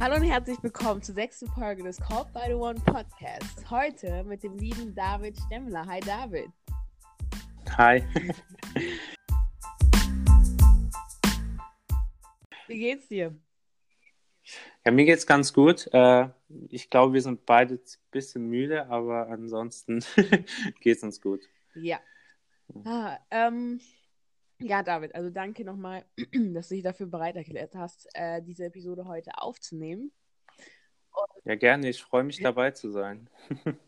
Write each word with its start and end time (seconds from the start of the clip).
Hallo 0.00 0.14
und 0.14 0.22
herzlich 0.22 0.62
willkommen 0.62 1.02
zur 1.02 1.16
sechsten 1.16 1.48
Folge 1.48 1.82
des 1.82 1.96
Call 1.98 2.24
by 2.32 2.42
the 2.46 2.54
One 2.54 2.78
Podcasts. 2.78 3.68
Heute 3.68 4.22
mit 4.22 4.44
dem 4.44 4.56
lieben 4.56 4.94
David 4.94 5.36
Stemmler. 5.36 5.84
Hi 5.86 5.98
David. 5.98 6.50
Hi. 7.76 8.04
Wie 12.68 12.78
geht's 12.78 13.08
dir? 13.08 13.34
Ja, 14.86 14.92
mir 14.92 15.04
geht's 15.04 15.26
ganz 15.26 15.52
gut. 15.52 15.88
Äh, 15.92 16.28
ich 16.68 16.90
glaube, 16.90 17.14
wir 17.14 17.22
sind 17.22 17.44
beide 17.44 17.74
ein 17.74 17.80
bisschen 18.12 18.48
müde, 18.48 18.86
aber 18.86 19.26
ansonsten 19.26 20.04
geht's 20.80 21.02
uns 21.02 21.20
gut. 21.20 21.40
Ja. 21.74 21.98
Ah, 22.84 23.18
ähm, 23.32 23.80
ja, 24.60 24.82
David, 24.82 25.14
also 25.14 25.30
danke 25.30 25.64
nochmal, 25.64 26.04
dass 26.54 26.68
du 26.68 26.74
dich 26.74 26.84
dafür 26.84 27.06
bereit 27.06 27.36
erklärt 27.36 27.74
hast, 27.74 28.08
äh, 28.14 28.42
diese 28.42 28.66
Episode 28.66 29.06
heute 29.06 29.30
aufzunehmen. 29.38 30.12
Und, 31.12 31.44
ja, 31.44 31.54
gerne. 31.54 31.88
Ich 31.88 32.02
freue 32.02 32.24
mich 32.24 32.40
dabei 32.40 32.70
zu 32.70 32.90
sein. 32.90 33.28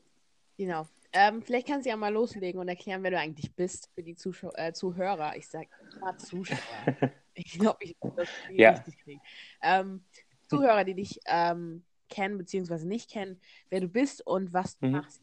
genau. 0.56 0.87
Ähm, 1.12 1.43
vielleicht 1.43 1.66
kannst 1.66 1.87
du 1.87 1.91
ja 1.91 1.96
mal 1.96 2.12
loslegen 2.12 2.60
und 2.60 2.69
erklären, 2.69 3.02
wer 3.02 3.10
du 3.10 3.19
eigentlich 3.19 3.55
bist 3.55 3.91
für 3.95 4.02
die 4.02 4.15
Zuschau 4.15 4.52
äh, 4.55 4.73
Zuhörer. 4.73 5.37
Ich 5.37 5.48
sage 5.48 5.69
immer 5.96 6.16
Zuschauer. 6.19 6.59
ich 7.34 7.59
glaube, 7.59 7.79
ich 7.80 7.96
muss 8.01 8.15
das 8.15 8.29
ja. 8.51 8.71
richtig 8.71 8.98
kriegen. 8.98 9.21
Ähm, 9.62 10.05
Zuhörer, 10.46 10.84
die 10.84 10.95
dich 10.95 11.21
ähm, 11.27 11.84
kennen 12.09 12.38
bzw. 12.38 12.84
nicht 12.84 13.10
kennen, 13.10 13.41
wer 13.71 13.80
du 13.80 13.88
bist 13.88 14.24
und 14.27 14.52
was 14.52 14.79
du 14.79 14.87
mhm. 14.87 14.93
machst. 14.93 15.23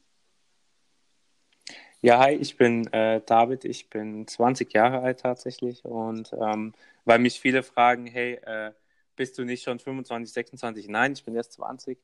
Ja, 2.02 2.20
hi, 2.20 2.34
ich 2.36 2.58
bin 2.58 2.86
äh, 2.94 3.22
David, 3.26 3.66
ich 3.66 3.90
bin 3.90 4.28
20 4.28 4.72
Jahre 4.74 5.00
alt 5.02 5.20
tatsächlich 5.22 5.84
und 5.84 6.32
ähm, 6.40 6.74
weil 7.06 7.18
mich 7.20 7.40
viele 7.40 7.64
fragen, 7.64 8.06
hey, 8.06 8.36
äh, 8.44 8.72
bist 9.16 9.38
du 9.38 9.44
nicht 9.44 9.64
schon 9.64 9.80
25, 9.80 10.32
26? 10.32 10.88
Nein, 10.90 11.14
ich 11.14 11.24
bin 11.26 11.36
erst 11.36 11.54
20 11.54 11.98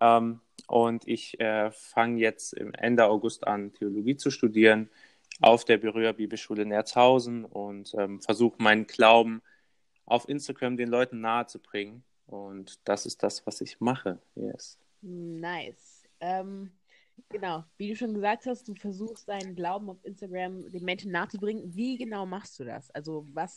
ähm, 0.00 0.40
und 0.68 1.06
ich 1.08 1.40
äh, 1.40 1.72
fange 1.72 2.20
jetzt 2.20 2.56
Ende 2.56 3.06
August 3.06 3.44
an, 3.46 3.72
Theologie 3.72 4.16
zu 4.16 4.30
studieren 4.30 4.88
auf 5.40 5.64
der 5.64 5.78
Berührer 5.78 6.12
Bibelschule 6.12 6.64
Nerzhausen 6.64 7.44
und 7.44 7.92
ähm, 7.98 8.20
versuche 8.20 8.62
meinen 8.62 8.86
Glauben 8.86 9.42
auf 10.06 10.28
Instagram 10.28 10.76
den 10.76 10.88
Leuten 10.88 11.20
nahezubringen 11.20 12.04
und 12.26 12.78
das 12.84 13.04
ist 13.04 13.22
das, 13.24 13.44
was 13.46 13.60
ich 13.60 13.80
mache. 13.80 14.20
Yes. 14.36 14.78
Nice. 15.02 16.04
Ähm, 16.20 16.70
Genau, 17.28 17.64
wie 17.76 17.88
du 17.88 17.96
schon 17.96 18.14
gesagt 18.14 18.46
hast, 18.46 18.66
du 18.68 18.74
versuchst 18.74 19.28
deinen 19.28 19.54
Glauben 19.54 19.90
auf 19.90 20.04
Instagram 20.04 20.70
den 20.70 20.84
Menschen 20.84 21.12
nachzubringen. 21.12 21.74
Wie 21.74 21.96
genau 21.96 22.26
machst 22.26 22.58
du 22.58 22.64
das? 22.64 22.90
Also 22.90 23.26
was 23.32 23.56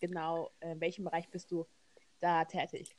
genau, 0.00 0.50
äh, 0.60 0.72
in 0.72 0.80
welchem 0.80 1.04
Bereich 1.04 1.28
bist 1.28 1.50
du 1.50 1.66
da 2.20 2.44
tätig? 2.44 2.96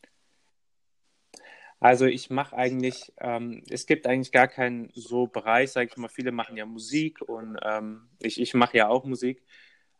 Also 1.80 2.06
ich 2.06 2.30
mache 2.30 2.56
eigentlich, 2.58 3.14
ähm, 3.20 3.64
es 3.70 3.86
gibt 3.86 4.06
eigentlich 4.06 4.34
gar 4.34 4.50
keinen 4.50 4.92
so 4.94 5.28
Bereich, 5.28 5.72
sage 5.72 5.90
ich 5.90 5.98
mal, 5.98 6.10
viele 6.10 6.34
machen 6.34 6.58
ja 6.58 6.66
Musik 6.66 7.22
und 7.22 7.58
ähm, 7.64 8.10
ich, 8.20 8.40
ich 8.42 8.54
mache 8.54 8.78
ja 8.78 8.90
auch 8.90 9.06
Musik, 9.06 9.42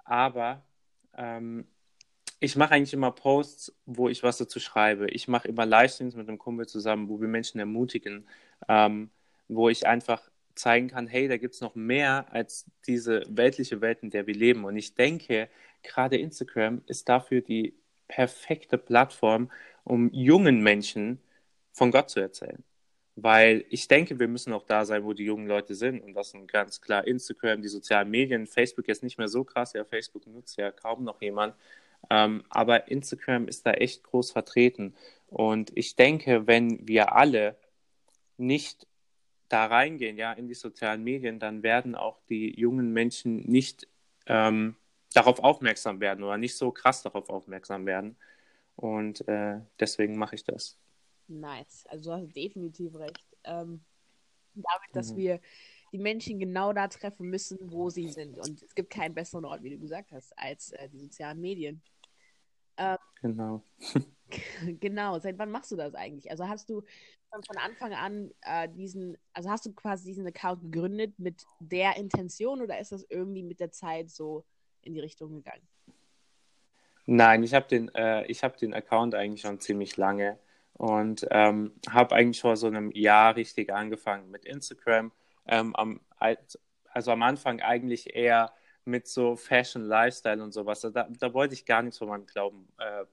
aber 0.04 0.66
ähm, 1.16 1.68
ich 2.42 2.56
mache 2.58 2.74
eigentlich 2.74 2.94
immer 2.94 3.12
Posts, 3.12 3.76
wo 3.86 4.10
ich 4.10 4.24
was 4.24 4.38
dazu 4.38 4.60
schreibe. 4.60 5.10
Ich 5.10 5.28
mache 5.28 5.48
immer 5.48 5.66
Livestreams 5.66 6.16
mit 6.16 6.28
einem 6.28 6.38
Kumpel 6.38 6.68
zusammen, 6.68 7.10
wo 7.10 7.20
wir 7.20 7.28
Menschen 7.28 7.60
ermutigen. 7.60 8.28
Ähm, 8.68 9.10
wo 9.50 9.70
ich 9.70 9.86
einfach 9.86 10.30
zeigen 10.56 10.90
kann, 10.90 11.08
hey, 11.08 11.28
da 11.28 11.38
gibt 11.38 11.56
es 11.56 11.62
noch 11.62 11.76
mehr 11.76 12.28
als 12.32 12.66
diese 12.88 13.24
weltliche 13.28 13.82
Welt, 13.82 14.00
in 14.04 14.10
der 14.10 14.28
wir 14.28 14.36
leben. 14.36 14.66
Und 14.66 14.76
ich 14.78 14.96
denke, 14.96 15.50
gerade 15.84 16.18
Instagram 16.18 16.82
ist 16.86 17.10
dafür 17.10 17.42
die 17.42 17.76
perfekte 18.08 18.78
Plattform, 18.78 19.52
um 19.84 20.12
jungen 20.14 20.62
Menschen 20.62 21.20
von 21.72 21.92
Gott 21.92 22.10
zu 22.10 22.20
erzählen. 22.20 22.64
Weil 23.16 23.66
ich 23.70 23.88
denke, 23.88 24.20
wir 24.20 24.28
müssen 24.28 24.54
auch 24.54 24.64
da 24.64 24.86
sein, 24.86 25.04
wo 25.04 25.14
die 25.14 25.26
jungen 25.26 25.48
Leute 25.48 25.76
sind. 25.76 26.02
Und 26.02 26.14
das 26.14 26.32
sind 26.32 26.50
ganz 26.52 26.80
klar 26.82 27.06
Instagram, 27.06 27.62
die 27.62 27.68
sozialen 27.68 28.10
Medien. 28.10 28.48
Facebook 28.48 28.88
ist 28.88 29.04
nicht 29.04 29.18
mehr 29.18 29.28
so 29.28 29.44
krass. 29.44 29.74
Ja, 29.74 29.84
Facebook 29.84 30.26
nutzt 30.28 30.58
ja 30.58 30.72
kaum 30.72 31.04
noch 31.04 31.22
jemand. 31.22 31.56
Ähm, 32.10 32.44
aber 32.50 32.90
Instagram 32.90 33.48
ist 33.48 33.66
da 33.66 33.72
echt 33.72 34.04
groß 34.04 34.32
vertreten. 34.32 34.96
Und 35.28 35.72
ich 35.76 35.96
denke, 35.96 36.48
wenn 36.48 36.88
wir 36.88 37.14
alle 37.14 37.58
nicht 38.38 38.88
da 39.50 39.66
reingehen, 39.66 40.18
ja, 40.18 40.32
in 40.34 40.48
die 40.48 40.54
sozialen 40.54 41.04
Medien, 41.04 41.40
dann 41.40 41.64
werden 41.64 41.96
auch 41.96 42.20
die 42.30 42.58
jungen 42.60 42.94
Menschen 42.94 43.38
nicht 43.50 43.88
ähm, 44.28 44.76
darauf 45.14 45.40
aufmerksam 45.40 46.00
werden 46.00 46.24
oder 46.24 46.38
nicht 46.38 46.56
so 46.56 46.72
krass 46.72 47.02
darauf 47.02 47.30
aufmerksam 47.30 47.86
werden. 47.86 48.16
Und 48.76 49.28
äh, 49.28 49.60
deswegen 49.80 50.18
mache 50.18 50.36
ich 50.36 50.44
das. 50.44 50.78
Nice. 51.28 51.86
Also 51.90 52.12
du 52.12 52.18
hast 52.18 52.36
definitiv 52.36 52.96
recht. 52.96 53.26
Ähm, 53.44 53.82
damit, 54.54 54.90
dass 54.94 55.12
mhm. 55.14 55.18
wir 55.18 55.40
die 55.92 56.00
Menschen 56.00 56.40
genau 56.40 56.74
da 56.74 56.88
treffen 56.88 57.30
müssen, 57.30 57.58
wo 57.72 57.90
sie 57.90 58.10
sind. 58.10 58.38
Und 58.38 58.62
es 58.62 58.76
gibt 58.76 58.92
keinen 58.92 59.16
besseren 59.16 59.46
Ort, 59.46 59.64
wie 59.64 59.72
du 59.72 59.80
gesagt 59.80 60.12
hast, 60.12 60.38
als 60.38 60.72
äh, 60.72 60.90
die 60.90 61.00
sozialen 61.00 61.42
Medien. 61.42 61.82
Ähm, 62.78 62.98
genau. 63.22 63.64
genau. 64.80 65.20
Seit 65.20 65.38
wann 65.38 65.52
machst 65.52 65.72
du 65.72 65.76
das 65.76 65.96
eigentlich? 65.96 66.30
Also 66.30 66.48
hast 66.48 66.70
du 66.70 66.84
von 67.32 67.58
Anfang 67.58 67.94
an 67.94 68.32
äh, 68.42 68.68
diesen, 68.70 69.18
also 69.34 69.50
hast 69.50 69.66
du 69.66 69.74
quasi 69.74 70.06
diesen 70.06 70.26
Account 70.28 70.62
gegründet 70.62 71.18
mit 71.18 71.46
der 71.60 71.96
Intention 71.98 72.62
oder 72.62 72.80
ist 72.80 72.92
das 72.92 73.06
irgendwie 73.10 73.44
mit 73.44 73.60
der 73.60 73.72
Zeit 73.72 74.10
so 74.10 74.46
in 74.82 74.94
die 74.94 75.00
Richtung 75.00 75.36
gegangen? 75.36 75.68
Nein, 77.06 77.44
ich 77.44 77.54
habe 77.54 77.68
den, 77.68 77.90
äh, 77.96 78.24
hab 78.34 78.58
den 78.58 78.74
Account 78.74 79.16
eigentlich 79.16 79.42
schon 79.42 79.60
ziemlich 79.60 79.98
lange 79.98 80.38
und 80.74 81.28
ähm, 81.32 81.74
habe 81.90 82.16
eigentlich 82.16 82.42
vor 82.42 82.56
so 82.56 82.68
einem 82.68 82.92
Jahr 82.92 83.36
richtig 83.36 83.74
angefangen 83.74 84.30
mit 84.30 84.46
Instagram. 84.46 85.12
Ähm, 85.48 85.76
am, 85.76 86.02
also 86.92 87.12
am 87.12 87.24
Anfang 87.24 87.62
eigentlich 87.62 88.16
eher 88.16 88.54
mit 88.86 89.08
so 89.08 89.36
Fashion, 89.36 89.84
Lifestyle 89.84 90.44
und 90.44 90.52
sowas. 90.52 90.82
Da, 90.82 91.08
da 91.10 91.34
wollte 91.34 91.54
ich 91.54 91.66
gar 91.66 91.82
nichts 91.82 91.98
von 91.98 92.10
meinem 92.10 92.26
Glauben 92.26 92.68
äh, 92.78 93.06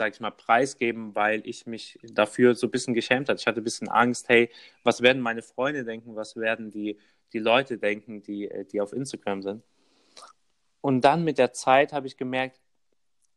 sage 0.00 0.14
ich 0.14 0.20
mal, 0.20 0.30
preisgeben, 0.30 1.14
weil 1.14 1.46
ich 1.46 1.66
mich 1.66 1.98
dafür 2.02 2.54
so 2.54 2.68
ein 2.68 2.70
bisschen 2.70 2.94
geschämt 2.94 3.28
hatte. 3.28 3.38
Ich 3.38 3.46
hatte 3.46 3.60
ein 3.60 3.64
bisschen 3.64 3.90
Angst, 3.90 4.30
hey, 4.30 4.50
was 4.82 5.02
werden 5.02 5.20
meine 5.20 5.42
Freunde 5.42 5.84
denken, 5.84 6.16
was 6.16 6.36
werden 6.36 6.70
die, 6.70 6.98
die 7.34 7.38
Leute 7.38 7.76
denken, 7.76 8.22
die, 8.22 8.50
die 8.72 8.80
auf 8.80 8.94
Instagram 8.94 9.42
sind. 9.42 9.62
Und 10.80 11.02
dann 11.02 11.22
mit 11.22 11.36
der 11.36 11.52
Zeit 11.52 11.92
habe 11.92 12.06
ich 12.06 12.16
gemerkt, 12.16 12.58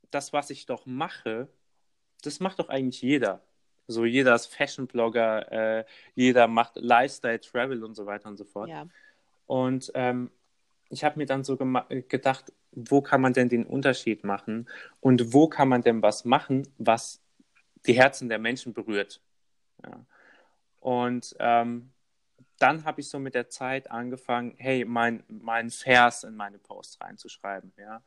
das, 0.10 0.32
was 0.32 0.52
ich 0.52 0.66
doch 0.66 0.86
mache, 0.86 1.50
das 2.22 2.40
macht 2.40 2.60
doch 2.60 2.70
eigentlich 2.70 3.02
jeder. 3.02 3.44
So 3.88 4.06
jeder 4.06 4.34
ist 4.34 4.46
Fashion-Blogger, 4.46 5.52
äh, 5.52 5.86
jeder 6.16 6.48
macht 6.48 6.78
Lifestyle, 6.78 7.42
Travel 7.42 7.84
und 7.84 7.94
so 7.94 8.06
weiter 8.06 8.30
und 8.30 8.38
so 8.38 8.46
fort. 8.46 8.70
Ja. 8.70 8.88
Und 9.48 9.92
ähm, 9.96 10.32
ich 10.94 11.04
habe 11.04 11.18
mir 11.18 11.26
dann 11.26 11.44
so 11.44 11.58
gedacht, 11.58 12.54
wo 12.72 13.02
kann 13.02 13.20
man 13.20 13.34
denn 13.34 13.50
den 13.50 13.66
Unterschied 13.66 14.24
machen 14.24 14.70
und 15.00 15.34
wo 15.34 15.48
kann 15.48 15.68
man 15.68 15.82
denn 15.82 16.04
was 16.04 16.24
machen, 16.24 16.68
was 16.78 17.20
die 17.88 17.94
Herzen 17.94 18.30
der 18.30 18.38
Menschen 18.38 18.74
berührt. 18.74 19.20
Ja. 19.84 20.06
Und 20.80 21.36
ähm, 21.40 21.92
dann 22.60 22.86
habe 22.86 23.02
ich 23.02 23.10
so 23.10 23.18
mit 23.18 23.34
der 23.34 23.50
Zeit 23.50 23.90
angefangen, 23.90 24.54
hey, 24.58 24.86
mein, 24.86 25.24
mein 25.28 25.72
Vers 25.72 26.24
in 26.24 26.36
meine 26.36 26.60
Posts 26.60 27.02
reinzuschreiben. 27.02 27.74
Ja. 27.78 28.04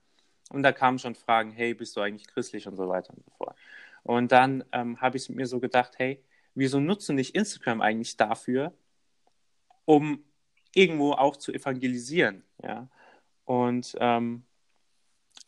Und 0.50 0.62
da 0.62 0.70
kamen 0.70 1.00
schon 1.00 1.16
Fragen, 1.16 1.50
hey, 1.50 1.74
bist 1.74 1.96
du 1.96 2.00
eigentlich 2.00 2.28
christlich 2.28 2.68
und 2.68 2.76
so 2.76 2.88
weiter 2.88 3.12
und 3.12 3.24
so 3.24 3.32
fort. 3.32 3.56
Und 4.04 4.30
dann 4.30 4.64
ähm, 4.70 5.00
habe 5.00 5.16
ich 5.16 5.28
mir 5.28 5.46
so 5.46 5.58
gedacht, 5.58 5.94
hey, 5.98 6.22
wieso 6.54 6.78
nutzt 6.78 7.08
du 7.08 7.12
nicht 7.12 7.34
Instagram 7.34 7.80
eigentlich 7.80 8.16
dafür, 8.16 8.72
um 9.84 10.22
irgendwo 10.76 11.12
auch 11.12 11.36
zu 11.36 11.52
evangelisieren? 11.52 12.44
Ja. 12.62 12.88
Und 13.44 13.96
ähm, 13.98 14.44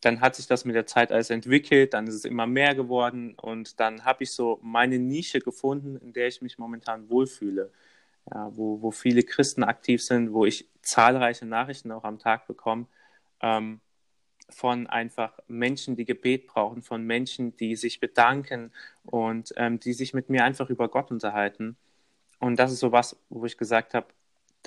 dann 0.01 0.21
hat 0.21 0.37
sich 0.37 0.47
das 0.47 0.65
mit 0.65 0.77
der 0.77 0.87
Zeit 0.87 1.11
alles 1.13 1.31
entwickelt, 1.31 1.95
dann 1.95 2.07
ist 2.07 2.15
es 2.15 2.25
immer 2.25 2.47
mehr 2.47 2.75
geworden 2.75 3.35
und 3.35 3.81
dann 3.81 4.05
habe 4.05 4.25
ich 4.25 4.33
so 4.33 4.59
meine 4.63 4.99
Nische 4.99 5.41
gefunden, 5.41 5.97
in 5.97 6.13
der 6.13 6.29
ich 6.29 6.41
mich 6.41 6.59
momentan 6.59 7.09
wohlfühle. 7.11 7.73
Ja, 8.33 8.55
wo, 8.55 8.83
wo 8.83 8.91
viele 8.91 9.23
Christen 9.23 9.65
aktiv 9.65 10.05
sind, 10.05 10.35
wo 10.35 10.45
ich 10.45 10.69
zahlreiche 10.83 11.47
Nachrichten 11.47 11.91
auch 11.93 12.05
am 12.05 12.19
Tag 12.19 12.47
bekomme, 12.47 12.87
ähm, 13.41 13.81
von 14.51 14.87
einfach 14.87 15.39
Menschen, 15.47 15.97
die 15.97 16.05
Gebet 16.05 16.47
brauchen, 16.47 16.83
von 16.83 17.05
Menschen, 17.05 17.57
die 17.57 17.75
sich 17.75 18.01
bedanken 18.01 18.73
und 19.05 19.53
ähm, 19.57 19.81
die 19.81 19.95
sich 19.95 20.15
mit 20.15 20.29
mir 20.29 20.45
einfach 20.45 20.69
über 20.71 20.89
Gott 20.89 21.11
unterhalten. 21.11 21.77
Und 22.39 22.59
das 22.59 22.73
ist 22.73 22.81
so 22.81 22.93
was, 22.93 23.17
wo 23.31 23.47
ich 23.47 23.57
gesagt 23.57 23.95
habe, 23.95 24.07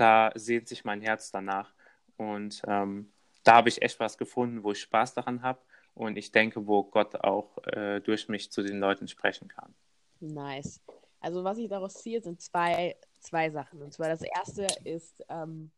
da 0.01 0.31
sehnt 0.33 0.67
sich 0.67 0.83
mein 0.83 1.01
Herz 1.01 1.31
danach. 1.31 1.73
Und 2.17 2.61
ähm, 2.67 3.11
da 3.43 3.55
habe 3.57 3.69
ich 3.69 3.81
echt 3.81 3.99
was 3.99 4.17
gefunden, 4.17 4.63
wo 4.63 4.71
ich 4.71 4.81
Spaß 4.81 5.13
daran 5.13 5.43
habe 5.43 5.59
und 5.93 6.17
ich 6.17 6.31
denke, 6.31 6.65
wo 6.67 6.83
Gott 6.83 7.15
auch 7.15 7.57
äh, 7.67 7.99
durch 7.99 8.27
mich 8.27 8.51
zu 8.51 8.63
den 8.63 8.79
Leuten 8.79 9.07
sprechen 9.07 9.47
kann. 9.47 9.73
Nice. 10.19 10.81
Also 11.19 11.43
was 11.43 11.59
ich 11.59 11.69
daraus 11.69 11.93
ziehe, 11.93 12.21
sind 12.21 12.41
zwei, 12.41 12.95
zwei 13.19 13.51
Sachen. 13.51 13.81
Und 13.81 13.93
zwar 13.93 14.09
das 14.09 14.23
erste 14.23 14.67
ist, 14.83 15.23
ähm, 15.29 15.71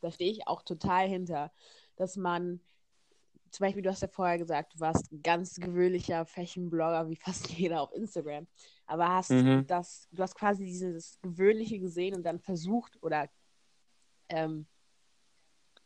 da 0.00 0.10
stehe 0.10 0.30
ich 0.30 0.46
auch 0.46 0.62
total 0.62 1.08
hinter, 1.08 1.50
dass 1.96 2.16
man 2.16 2.60
zum 3.50 3.64
Beispiel, 3.64 3.82
du 3.82 3.90
hast 3.90 4.02
ja 4.02 4.08
vorher 4.08 4.36
gesagt, 4.36 4.74
du 4.74 4.80
warst 4.80 5.12
ein 5.12 5.22
ganz 5.22 5.54
gewöhnlicher 5.54 6.26
Fashion-Blogger, 6.26 7.08
wie 7.08 7.16
fast 7.16 7.48
jeder 7.50 7.80
auf 7.80 7.92
Instagram. 7.92 8.46
Aber 8.86 9.08
hast 9.08 9.30
mhm. 9.30 9.64
das, 9.66 10.08
du 10.10 10.22
hast 10.22 10.34
quasi 10.34 10.64
dieses 10.64 11.18
Gewöhnliche 11.22 11.78
gesehen 11.78 12.14
und 12.14 12.24
dann 12.24 12.40
versucht 12.40 13.02
oder 13.02 13.28
ähm, 14.28 14.66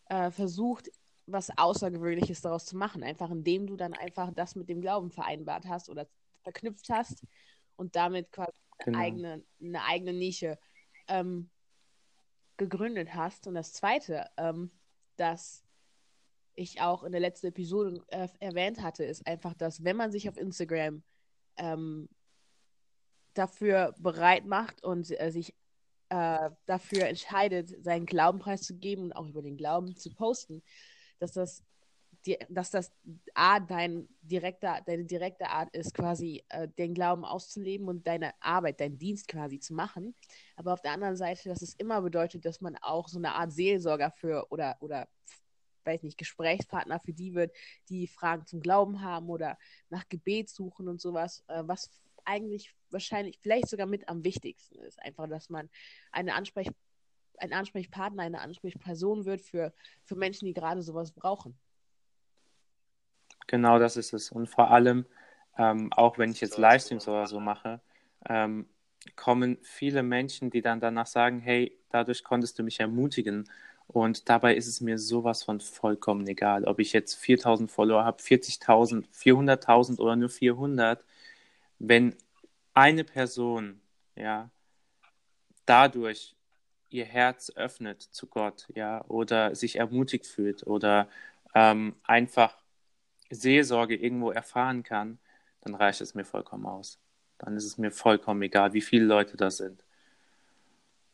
äh, 0.07 0.31
versucht, 0.31 0.91
was 1.27 1.57
Außergewöhnliches 1.57 2.41
daraus 2.41 2.65
zu 2.65 2.77
machen. 2.77 3.03
Einfach 3.03 3.31
indem 3.31 3.67
du 3.67 3.77
dann 3.77 3.95
einfach 3.95 4.33
das 4.33 4.55
mit 4.55 4.69
dem 4.69 4.81
Glauben 4.81 5.11
vereinbart 5.11 5.67
hast 5.67 5.89
oder 5.91 6.09
verknüpft 6.43 6.89
hast 6.91 7.25
und 7.77 7.97
damit 7.97 8.33
quasi 8.33 8.53
genau. 8.79 8.99
eine, 8.99 9.07
eigene, 9.07 9.45
eine 9.61 9.85
eigene 9.85 10.13
Nische 10.13 10.59
ähm, 11.09 11.51
gegründet 12.57 13.15
hast. 13.15 13.47
Und 13.47 13.55
das 13.55 13.73
Zweite, 13.73 14.27
ähm, 14.37 14.71
das 15.17 15.65
ich 16.55 16.81
auch 16.81 17.05
in 17.05 17.13
der 17.13 17.21
letzten 17.21 17.49
Episode 17.49 18.03
äh, 18.09 18.29
erwähnt 18.41 18.83
hatte, 18.83 19.05
ist 19.05 19.27
einfach, 19.27 19.55
dass 19.55 19.85
wenn 19.85 19.97
man 19.97 20.11
sich 20.11 20.29
auf 20.29 20.37
Instagram 20.37 21.03
ähm, 21.57 22.09
dafür 23.35 23.95
bereit 23.99 24.45
macht 24.45 24.83
und 24.83 25.09
äh, 25.21 25.31
sich 25.31 25.55
äh, 26.11 26.51
dafür 26.67 27.07
entscheidet, 27.07 27.83
seinen 27.83 28.07
Glaubenpreis 28.07 28.63
zu 28.63 28.77
geben 28.77 29.05
und 29.05 29.13
auch 29.13 29.27
über 29.27 29.43
den 29.43 29.57
Glauben 29.57 29.97
zu 29.97 30.13
posten, 30.15 30.63
dass 31.19 31.33
das, 31.33 31.63
dass 32.49 32.71
das 32.71 32.93
A, 33.35 33.61
dein 33.61 34.09
direkter, 34.23 34.81
deine 34.87 35.05
direkte 35.05 35.49
Art 35.49 35.75
ist, 35.75 35.95
quasi 35.95 36.45
äh, 36.49 36.69
den 36.79 36.95
Glauben 36.95 37.25
auszuleben 37.25 37.89
und 37.89 38.07
deine 38.07 38.33
Arbeit, 38.41 38.81
deinen 38.81 38.99
Dienst 38.99 39.29
quasi 39.29 39.61
zu 39.61 39.75
machen. 39.75 40.15
Aber 40.57 40.73
auf 40.73 40.83
der 40.83 40.93
anderen 40.93 41.17
Seite, 41.17 41.49
dass 41.49 41.63
es 41.63 41.75
immer 41.75 42.01
bedeutet, 42.03 42.45
dass 42.45 42.61
man 42.61 42.77
auch 42.77 43.09
so 43.09 43.19
eine 43.19 43.35
Art 43.35 43.53
Seelsorger 43.53 44.11
für 44.11 44.47
oder, 44.51 44.77
oder 44.81 45.09
weiß 45.85 46.03
nicht, 46.03 46.19
Gesprächspartner 46.19 47.01
für 47.01 47.13
die 47.13 47.35
wird, 47.35 47.55
die 47.89 48.07
Fragen 48.07 48.47
zum 48.47 48.61
Glauben 48.61 49.01
haben 49.03 49.29
oder 49.31 49.59
nach 49.89 50.09
Gebet 50.09 50.51
suchen 50.51 50.89
und 50.89 51.01
sowas, 51.01 51.45
äh, 51.49 51.63
was 51.65 51.91
eigentlich 52.29 52.75
wahrscheinlich 52.91 53.39
vielleicht 53.41 53.69
sogar 53.69 53.87
mit 53.87 54.09
am 54.09 54.25
wichtigsten 54.25 54.79
ist. 54.81 55.01
Einfach, 55.03 55.29
dass 55.29 55.49
man 55.49 55.69
eine 56.13 56.35
Ansprech 56.35 56.69
ein 57.41 57.53
Ansprechpartner, 57.53 58.25
eine 58.25 58.41
Ansprechperson 58.41 59.25
wird 59.25 59.41
für, 59.41 59.73
für 60.03 60.17
Menschen, 60.17 60.47
die 60.47 60.55
gerade 60.55 60.83
sowas 60.83 61.13
brauchen. 61.13 61.57
Genau 63.47 63.79
das 63.79 63.97
ist 63.97 64.13
es. 64.13 64.33
Und 64.33 64.49
vor 64.49 64.73
allem, 64.73 65.07
ähm, 65.57 65.93
auch 65.93 66.19
wenn 66.19 66.33
ich 66.33 66.41
jetzt 66.41 66.59
Livestreams 66.59 67.07
oder 67.07 67.29
so 67.29 67.39
mache, 67.39 67.81
ähm, 68.29 68.69
kommen 69.15 69.59
viele 69.63 70.03
Menschen, 70.03 70.51
die 70.51 70.63
dann 70.63 70.81
danach 70.81 71.07
sagen, 71.07 71.39
hey, 71.39 71.79
dadurch 71.91 72.25
konntest 72.25 72.59
du 72.59 72.65
mich 72.65 72.81
ermutigen 72.81 73.49
und 73.89 74.29
dabei 74.29 74.55
ist 74.55 74.67
es 74.67 74.83
mir 74.83 74.99
sowas 74.99 75.43
von 75.43 75.61
vollkommen 75.61 76.27
egal, 76.27 76.65
ob 76.65 76.79
ich 76.79 76.93
jetzt 76.93 77.15
4000 77.15 77.71
Follower 77.71 78.05
habe, 78.05 78.21
40.000, 78.23 79.07
400.000 79.15 79.99
oder 79.99 80.15
nur 80.15 80.29
400. 80.29 81.03
Wenn 81.79 82.17
eine 82.75 83.05
Person, 83.05 83.81
ja, 84.17 84.51
dadurch 85.67 86.37
ihr 86.91 87.05
Herz 87.05 87.51
öffnet 87.55 88.03
zu 88.03 88.27
Gott, 88.27 88.67
ja, 88.75 89.05
oder 89.07 89.55
sich 89.55 89.77
ermutigt 89.77 90.27
fühlt 90.27 90.67
oder 90.67 91.09
ähm, 91.55 91.97
einfach 92.05 92.57
Seelsorge 93.31 93.97
irgendwo 93.97 94.31
erfahren 94.31 94.83
kann, 94.83 95.19
dann 95.61 95.75
reicht 95.75 96.01
es 96.01 96.15
mir 96.15 96.25
vollkommen 96.25 96.67
aus. 96.67 96.99
Dann 97.39 97.57
ist 97.57 97.65
es 97.65 97.79
mir 97.79 97.91
vollkommen 97.91 98.43
egal, 98.43 98.73
wie 98.73 98.81
viele 98.81 99.05
Leute 99.05 99.37
da 99.37 99.51
sind. 99.51 99.85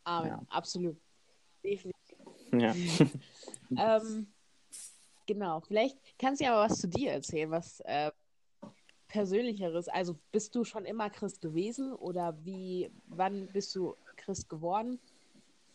Amen, 0.03 0.29
ja. 0.29 0.41
absolut. 0.49 0.97
Definitiv. 1.63 2.17
Ja. 2.51 2.73
ähm, 3.99 4.27
genau, 5.25 5.61
vielleicht 5.61 5.97
kannst 6.17 6.41
du 6.41 6.45
ja 6.45 6.53
aber 6.53 6.69
was 6.69 6.79
zu 6.79 6.87
dir 6.87 7.11
erzählen, 7.11 7.51
was 7.51 7.79
äh, 7.81 8.11
Persönlicheres. 9.15 9.87
Also 9.87 10.19
bist 10.33 10.53
du 10.55 10.65
schon 10.65 10.83
immer 10.83 11.09
Christ 11.09 11.41
gewesen 11.41 11.93
oder 11.93 12.37
wie, 12.43 12.91
wann 13.07 13.47
bist 13.47 13.73
du 13.73 13.95
Christ 14.17 14.49
geworden? 14.49 14.99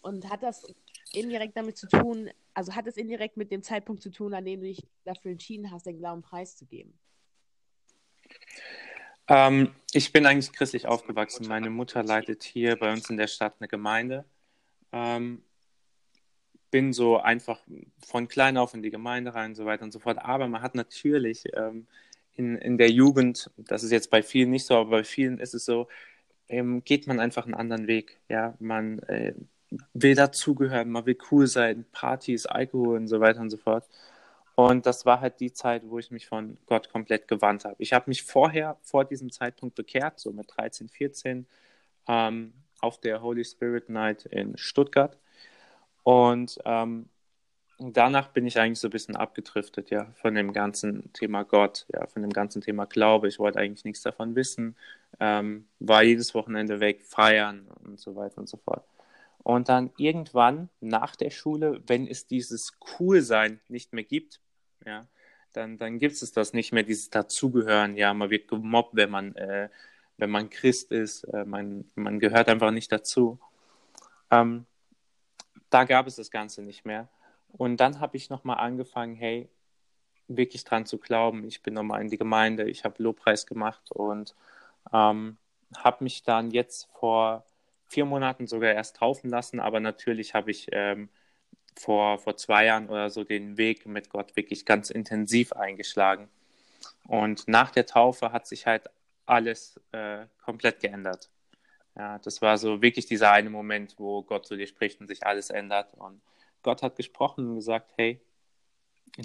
Und 0.03 0.29
hat 0.29 0.43
das 0.43 0.67
indirekt 1.15 1.57
damit 1.57 1.79
zu 1.79 1.89
tun, 1.89 2.29
also 2.53 2.75
hat 2.75 2.87
es 2.87 2.99
indirekt 2.99 3.39
mit 3.39 3.51
dem 3.51 3.63
Zeitpunkt 3.63 4.03
zu 4.03 4.11
tun, 4.11 4.35
an 4.35 4.45
dem 4.45 4.61
du 4.61 4.67
dich 4.67 4.87
dafür 5.05 5.31
entschieden 5.31 5.71
hast, 5.71 5.87
den 5.87 5.97
Glauben 5.97 6.21
preiszugeben? 6.21 6.93
Ähm, 9.27 9.75
ich 9.95 10.13
bin 10.13 10.27
eigentlich 10.27 10.53
christlich 10.53 10.87
aufgewachsen. 10.87 11.49
Meine 11.49 11.71
Mutter 11.71 12.03
leitet 12.03 12.43
hier 12.43 12.77
bei 12.77 12.93
uns 12.93 13.09
in 13.09 13.17
der 13.17 13.27
Stadt 13.27 13.55
eine 13.59 13.69
Gemeinde. 13.69 14.27
Ähm, 14.93 15.43
bin 16.71 16.93
so 16.93 17.17
einfach 17.17 17.59
von 18.07 18.29
klein 18.29 18.59
auf 18.59 18.75
in 18.75 18.83
die 18.83 18.91
Gemeinde 18.91 19.35
rein 19.35 19.53
und 19.53 19.55
so 19.55 19.65
weiter 19.65 19.85
und 19.85 19.93
so 19.93 19.99
fort. 19.99 20.19
Aber 20.19 20.47
man 20.47 20.61
hat 20.61 20.75
natürlich 20.75 21.45
ähm, 21.55 21.87
in, 22.35 22.57
in 22.57 22.79
der 22.79 22.91
Jugend, 22.91 23.51
das 23.57 23.83
ist 23.83 23.93
jetzt 23.93 24.11
bei 24.11 24.23
vielen 24.23 24.51
nicht 24.51 24.67
so, 24.67 24.77
aber 24.77 24.91
bei 24.91 25.05
vielen 25.05 25.39
ist 25.39 25.55
es 25.55 25.65
so, 25.65 25.89
ähm, 26.49 26.83
geht 26.85 27.07
man 27.07 27.21
einfach 27.21 27.45
einen 27.45 27.55
anderen 27.55 27.87
Weg. 27.87 28.21
Ja, 28.29 28.55
man 28.59 29.01
äh, 29.01 29.35
will 29.95 30.15
dazugehören, 30.15 30.91
man 30.91 31.07
will 31.07 31.19
cool 31.31 31.47
sein, 31.47 31.85
Partys, 31.93 32.47
Alkohol 32.47 32.97
und 32.97 33.09
so 33.09 33.21
weiter 33.21 33.41
und 33.41 33.51
so 33.51 33.57
fort. 33.57 33.89
Und 34.57 34.85
das 34.85 35.07
war 35.07 35.21
halt 35.21 35.41
die 35.41 35.53
Zeit, 35.53 35.83
wo 35.87 35.99
ich 35.99 36.11
mich 36.11 36.27
von 36.27 36.59
Gott 36.67 36.91
komplett 36.91 37.29
gewandt 37.29 37.65
habe. 37.65 37.77
Ich 37.79 37.93
habe 37.93 38.11
mich 38.11 38.25
vorher, 38.25 38.79
vor 38.83 39.05
diesem 39.05 39.31
Zeitpunkt 39.31 39.75
bekehrt, 39.75 40.19
so 40.21 40.33
mit 40.33 40.51
13, 40.55 40.89
14, 40.89 41.47
ähm, 42.09 42.53
auf 42.81 42.99
der 43.01 43.23
Holy 43.23 43.45
Spirit 43.45 43.89
Night 43.89 44.27
in 44.27 44.57
Stuttgart. 44.59 45.17
Und 46.03 46.59
ähm, 46.65 47.09
danach 47.81 48.29
bin 48.29 48.47
ich 48.47 48.59
eigentlich 48.59 48.79
so 48.79 48.89
ein 48.89 48.93
bisschen 48.93 49.17
abgedriftet, 49.17 49.91
ja, 49.91 50.07
von 50.15 50.35
dem 50.35 50.53
ganzen 50.53 51.13
Thema 51.13 51.45
Gott, 51.45 51.87
ja, 51.93 52.07
von 52.07 52.23
dem 52.23 52.33
ganzen 52.33 52.61
Thema 52.61 52.85
Glaube. 52.85 53.29
Ich 53.29 53.39
wollte 53.39 53.59
eigentlich 53.59 53.85
nichts 53.85 54.03
davon 54.03 54.35
wissen, 54.35 54.77
ähm, 55.19 55.67
war 55.79 56.03
jedes 56.03 56.35
Wochenende 56.35 56.81
weg, 56.81 57.03
feiern 57.03 57.67
und 57.85 57.99
so 57.99 58.17
weiter 58.17 58.39
und 58.39 58.49
so 58.49 58.59
fort. 58.59 58.85
Und 59.43 59.69
dann 59.69 59.91
irgendwann 59.97 60.69
nach 60.81 61.17
der 61.17 61.31
Schule, 61.31 61.83
wenn 61.87 62.07
es 62.07 62.27
dieses 62.27 62.79
Coolsein 62.79 63.61
nicht 63.69 63.93
mehr 63.93 64.05
gibt, 64.05 64.41
ja, 64.85 65.07
dann, 65.53 65.79
dann 65.79 65.99
gibt 65.99 66.21
es 66.21 66.33
das 66.33 66.53
nicht 66.53 66.73
mehr, 66.73 66.83
dieses 66.83 67.11
Dazugehören. 67.11 67.97
Ja, 67.97 68.15
man 68.15 68.31
wird 68.31 68.49
gemobbt, 68.49 68.95
wenn 68.95 69.11
man, 69.11 69.35
äh, 69.37 69.69
wenn 70.17 70.31
man 70.31 70.51
Christ 70.51 70.93
ist. 70.93 71.25
Äh, 71.25 71.45
man, 71.45 71.85
man 71.95 72.21
gehört 72.21 72.49
einfach 72.49 72.71
nicht 72.71 72.93
dazu. 72.93 73.41
Ähm, 74.31 74.67
da 75.71 75.85
gab 75.85 76.07
es 76.07 76.17
das 76.17 76.31
Ganze 76.31 76.63
nicht 76.63 76.85
mehr. 76.85 77.09
Und 77.53 77.79
dann 77.79 78.01
habe 78.01 78.17
ich 78.17 78.31
nochmal 78.31 78.59
angefangen, 78.59 79.15
hey, 79.15 79.49
wirklich 80.29 80.65
dran 80.65 80.87
zu 80.87 80.99
glauben. 80.99 81.45
Ich 81.45 81.63
bin 81.63 81.75
nochmal 81.75 82.01
in 82.01 82.09
die 82.09 82.19
Gemeinde, 82.19 82.69
ich 82.69 82.85
habe 82.85 83.03
Lobpreis 83.03 83.47
gemacht 83.47 83.91
und 83.91 84.35
ähm, 84.93 85.37
habe 85.77 86.05
mich 86.05 86.23
dann 86.23 86.51
jetzt 86.51 86.89
vor 86.93 87.45
vier 87.89 88.05
Monaten 88.05 88.47
sogar 88.47 88.73
erst 88.73 88.97
taufen 88.97 89.31
lassen, 89.31 89.59
aber 89.61 89.81
natürlich 89.81 90.35
habe 90.35 90.51
ich 90.53 90.69
ähm, 90.71 91.09
vor, 91.77 92.19
vor 92.19 92.37
zwei 92.37 92.67
Jahren 92.67 92.89
oder 92.89 93.11
so 93.11 93.25
den 93.25 93.57
Weg 93.57 93.87
mit 93.87 94.11
Gott 94.11 94.37
wirklich 94.37 94.65
ganz 94.65 94.91
intensiv 94.91 95.53
eingeschlagen. 95.53 96.29
Und 97.07 97.49
nach 97.49 97.71
der 97.71 97.87
Taufe 97.87 98.33
hat 98.33 98.47
sich 98.47 98.67
halt 98.67 98.89
alles 99.27 99.81
äh, 99.93 100.27
komplett 100.45 100.81
geändert. 100.81 101.31
Ja, 101.97 102.19
das 102.19 102.41
war 102.41 102.59
so 102.59 102.83
wirklich 102.83 103.07
dieser 103.07 103.33
eine 103.33 103.51
Moment, 103.51 103.97
wo 103.99 104.23
Gott 104.23 104.47
zu 104.47 104.57
dir 104.57 104.67
spricht 104.67 105.01
und 105.01 105.09
sich 105.09 105.27
alles 105.27 105.51
ändert. 105.51 105.93
Und 105.95 106.21
Gott 106.63 106.83
hat 106.83 106.97
gesprochen 106.97 107.49
und 107.49 107.57
gesagt, 107.57 107.93
hey, 107.97 108.21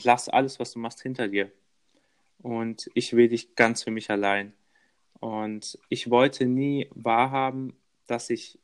lass 0.03 0.29
alles, 0.29 0.59
was 0.59 0.71
du 0.71 0.79
machst, 0.79 1.01
hinter 1.01 1.27
dir. 1.27 1.51
Und 2.39 2.89
ich 2.93 3.13
will 3.13 3.29
dich 3.29 3.55
ganz 3.55 3.83
für 3.83 3.91
mich 3.91 4.09
allein. 4.09 4.53
Und 5.19 5.79
ich 5.89 6.09
wollte 6.09 6.45
nie 6.45 6.89
wahrhaben, 6.93 7.73
dass 8.07 8.29
ich 8.29 8.59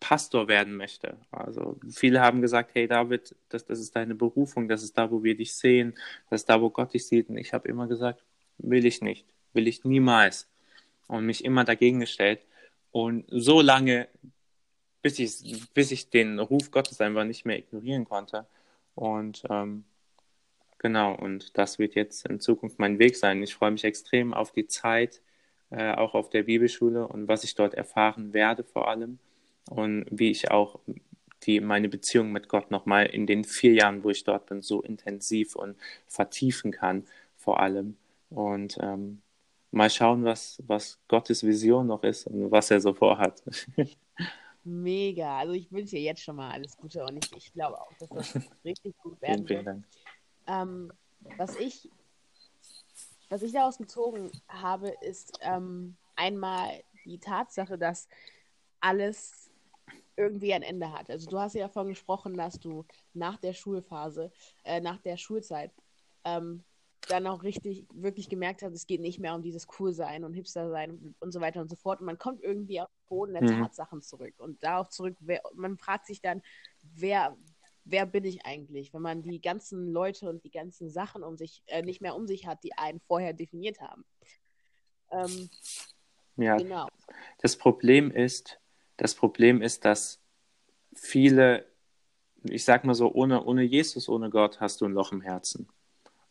Pastor 0.00 0.48
werden 0.48 0.76
möchte. 0.76 1.16
Also 1.30 1.78
viele 1.90 2.20
haben 2.20 2.42
gesagt, 2.42 2.74
hey 2.74 2.86
David, 2.86 3.34
das, 3.48 3.64
das 3.64 3.78
ist 3.78 3.96
deine 3.96 4.14
Berufung, 4.14 4.68
das 4.68 4.82
ist 4.82 4.98
da, 4.98 5.10
wo 5.10 5.24
wir 5.24 5.34
dich 5.34 5.54
sehen, 5.54 5.94
das 6.28 6.42
ist 6.42 6.50
da, 6.50 6.60
wo 6.60 6.68
Gott 6.68 6.92
dich 6.92 7.06
sieht. 7.06 7.30
Und 7.30 7.38
ich 7.38 7.54
habe 7.54 7.68
immer 7.68 7.86
gesagt, 7.86 8.22
will 8.58 8.84
ich 8.84 9.00
nicht, 9.00 9.26
will 9.54 9.66
ich 9.66 9.84
niemals. 9.84 10.50
Und 11.06 11.24
mich 11.24 11.42
immer 11.42 11.64
dagegen 11.64 12.00
gestellt. 12.00 12.40
Und 12.92 13.24
so 13.28 13.62
lange, 13.62 14.08
bis 15.04 15.18
ich, 15.18 15.68
bis 15.74 15.90
ich 15.90 16.08
den 16.08 16.38
Ruf 16.38 16.70
Gottes 16.70 16.98
einfach 17.02 17.24
nicht 17.24 17.44
mehr 17.44 17.58
ignorieren 17.58 18.06
konnte. 18.06 18.46
Und 18.94 19.42
ähm, 19.50 19.84
genau, 20.78 21.14
und 21.14 21.58
das 21.58 21.78
wird 21.78 21.94
jetzt 21.94 22.26
in 22.26 22.40
Zukunft 22.40 22.78
mein 22.78 22.98
Weg 22.98 23.16
sein. 23.16 23.42
Ich 23.42 23.54
freue 23.54 23.70
mich 23.70 23.84
extrem 23.84 24.32
auf 24.32 24.52
die 24.52 24.66
Zeit, 24.66 25.20
äh, 25.68 25.92
auch 25.92 26.14
auf 26.14 26.30
der 26.30 26.44
Bibelschule 26.44 27.06
und 27.06 27.28
was 27.28 27.44
ich 27.44 27.54
dort 27.54 27.74
erfahren 27.74 28.32
werde 28.32 28.64
vor 28.64 28.88
allem. 28.88 29.18
Und 29.68 30.06
wie 30.10 30.30
ich 30.30 30.50
auch 30.50 30.80
die, 31.42 31.60
meine 31.60 31.90
Beziehung 31.90 32.32
mit 32.32 32.48
Gott 32.48 32.70
nochmal 32.70 33.04
in 33.04 33.26
den 33.26 33.44
vier 33.44 33.74
Jahren, 33.74 34.04
wo 34.04 34.10
ich 34.10 34.24
dort 34.24 34.46
bin, 34.46 34.62
so 34.62 34.80
intensiv 34.80 35.54
und 35.54 35.76
vertiefen 36.06 36.72
kann, 36.72 37.04
vor 37.36 37.60
allem. 37.60 37.98
Und 38.30 38.78
ähm, 38.80 39.20
mal 39.70 39.90
schauen, 39.90 40.24
was, 40.24 40.62
was 40.66 40.98
Gottes 41.08 41.44
Vision 41.44 41.88
noch 41.88 42.04
ist 42.04 42.26
und 42.26 42.50
was 42.50 42.70
er 42.70 42.80
so 42.80 42.94
vorhat. 42.94 43.42
Mega. 44.64 45.38
Also 45.38 45.52
ich 45.52 45.70
wünsche 45.70 45.96
dir 45.96 46.02
jetzt 46.02 46.22
schon 46.22 46.36
mal 46.36 46.50
alles 46.50 46.76
Gute 46.76 47.04
und 47.04 47.24
ich, 47.24 47.32
ich 47.36 47.52
glaube 47.52 47.80
auch, 47.80 47.92
dass 47.98 48.08
das 48.08 48.34
richtig 48.64 48.96
gut 48.98 49.20
werden 49.20 49.46
vielen, 49.46 49.64
vielen 49.64 49.64
Dank. 49.64 49.84
Ähm, 50.46 50.92
was 51.36 51.56
ich, 51.56 51.90
was 53.28 53.42
ich 53.42 53.52
daraus 53.52 53.78
gezogen 53.78 54.30
habe, 54.48 54.94
ist 55.02 55.38
ähm, 55.42 55.96
einmal 56.16 56.82
die 57.04 57.18
Tatsache, 57.18 57.78
dass 57.78 58.08
alles 58.80 59.50
irgendwie 60.16 60.54
ein 60.54 60.62
Ende 60.62 60.92
hat. 60.92 61.10
Also 61.10 61.28
du 61.28 61.38
hast 61.38 61.54
ja 61.54 61.66
davon 61.66 61.88
gesprochen, 61.88 62.36
dass 62.36 62.58
du 62.60 62.84
nach 63.12 63.38
der 63.38 63.52
Schulphase, 63.52 64.30
äh, 64.62 64.80
nach 64.80 64.98
der 64.98 65.16
Schulzeit, 65.16 65.72
ähm, 66.24 66.64
dann 67.08 67.26
auch 67.26 67.42
richtig, 67.42 67.86
wirklich 67.92 68.28
gemerkt 68.28 68.62
hast, 68.62 68.72
es 68.72 68.86
geht 68.86 69.00
nicht 69.00 69.18
mehr 69.18 69.34
um 69.34 69.42
dieses 69.42 69.66
Cool-Sein 69.78 70.24
und 70.24 70.32
Hipster-Sein 70.32 71.14
und 71.18 71.32
so 71.32 71.40
weiter 71.40 71.60
und 71.60 71.68
so 71.68 71.76
fort. 71.76 72.00
Und 72.00 72.06
man 72.06 72.18
kommt 72.18 72.42
irgendwie 72.42 72.80
auf 72.80 72.88
den 72.88 73.08
Boden 73.08 73.32
der 73.34 73.42
mhm. 73.42 73.62
Tatsachen 73.62 74.02
zurück. 74.02 74.34
Und 74.38 74.62
darauf 74.62 74.88
zurück, 74.88 75.16
wer, 75.20 75.42
man 75.54 75.76
fragt 75.76 76.06
sich 76.06 76.20
dann, 76.20 76.42
wer, 76.82 77.36
wer 77.84 78.06
bin 78.06 78.24
ich 78.24 78.46
eigentlich, 78.46 78.92
wenn 78.94 79.02
man 79.02 79.22
die 79.22 79.40
ganzen 79.40 79.92
Leute 79.92 80.28
und 80.28 80.44
die 80.44 80.50
ganzen 80.50 80.90
Sachen 80.90 81.22
um 81.22 81.36
sich, 81.36 81.62
äh, 81.66 81.82
nicht 81.82 82.00
mehr 82.00 82.16
um 82.16 82.26
sich 82.26 82.46
hat, 82.46 82.64
die 82.64 82.76
einen 82.76 83.00
vorher 83.00 83.32
definiert 83.32 83.80
haben. 83.80 84.04
Ähm, 85.10 85.50
ja, 86.36 86.56
genau. 86.56 86.88
Das 87.38 87.56
Problem 87.56 88.10
ist, 88.10 88.60
das 88.96 89.14
Problem 89.14 89.62
ist, 89.62 89.84
dass 89.84 90.20
viele, 90.94 91.66
ich 92.44 92.64
sag 92.64 92.84
mal 92.84 92.94
so, 92.94 93.12
ohne, 93.12 93.44
ohne 93.44 93.62
Jesus, 93.62 94.08
ohne 94.08 94.30
Gott 94.30 94.60
hast 94.60 94.80
du 94.80 94.86
ein 94.86 94.92
Loch 94.92 95.12
im 95.12 95.20
Herzen. 95.20 95.68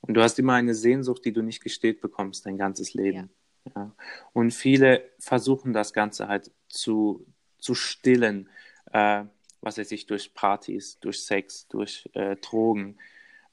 Und 0.05 0.15
du 0.15 0.21
hast 0.21 0.37
immer 0.37 0.53
eine 0.53 0.75
Sehnsucht, 0.75 1.23
die 1.25 1.31
du 1.31 1.41
nicht 1.41 1.63
gestillt 1.63 2.01
bekommst, 2.01 2.45
dein 2.45 2.57
ganzes 2.57 2.93
Leben. 2.93 3.29
Ja. 3.65 3.71
ja. 3.75 3.95
Und 4.33 4.53
viele 4.53 5.09
versuchen 5.17 5.73
das 5.73 5.93
Ganze 5.93 6.27
halt 6.27 6.51
zu, 6.67 7.25
zu 7.57 7.73
stillen, 7.73 8.49
äh, 8.91 9.23
was 9.61 9.77
weiß 9.77 9.91
ich, 9.93 10.05
durch 10.05 10.33
Partys, 10.33 10.99
durch 10.99 11.23
Sex, 11.23 11.67
durch 11.69 12.09
äh, 12.13 12.35
Drogen 12.35 12.97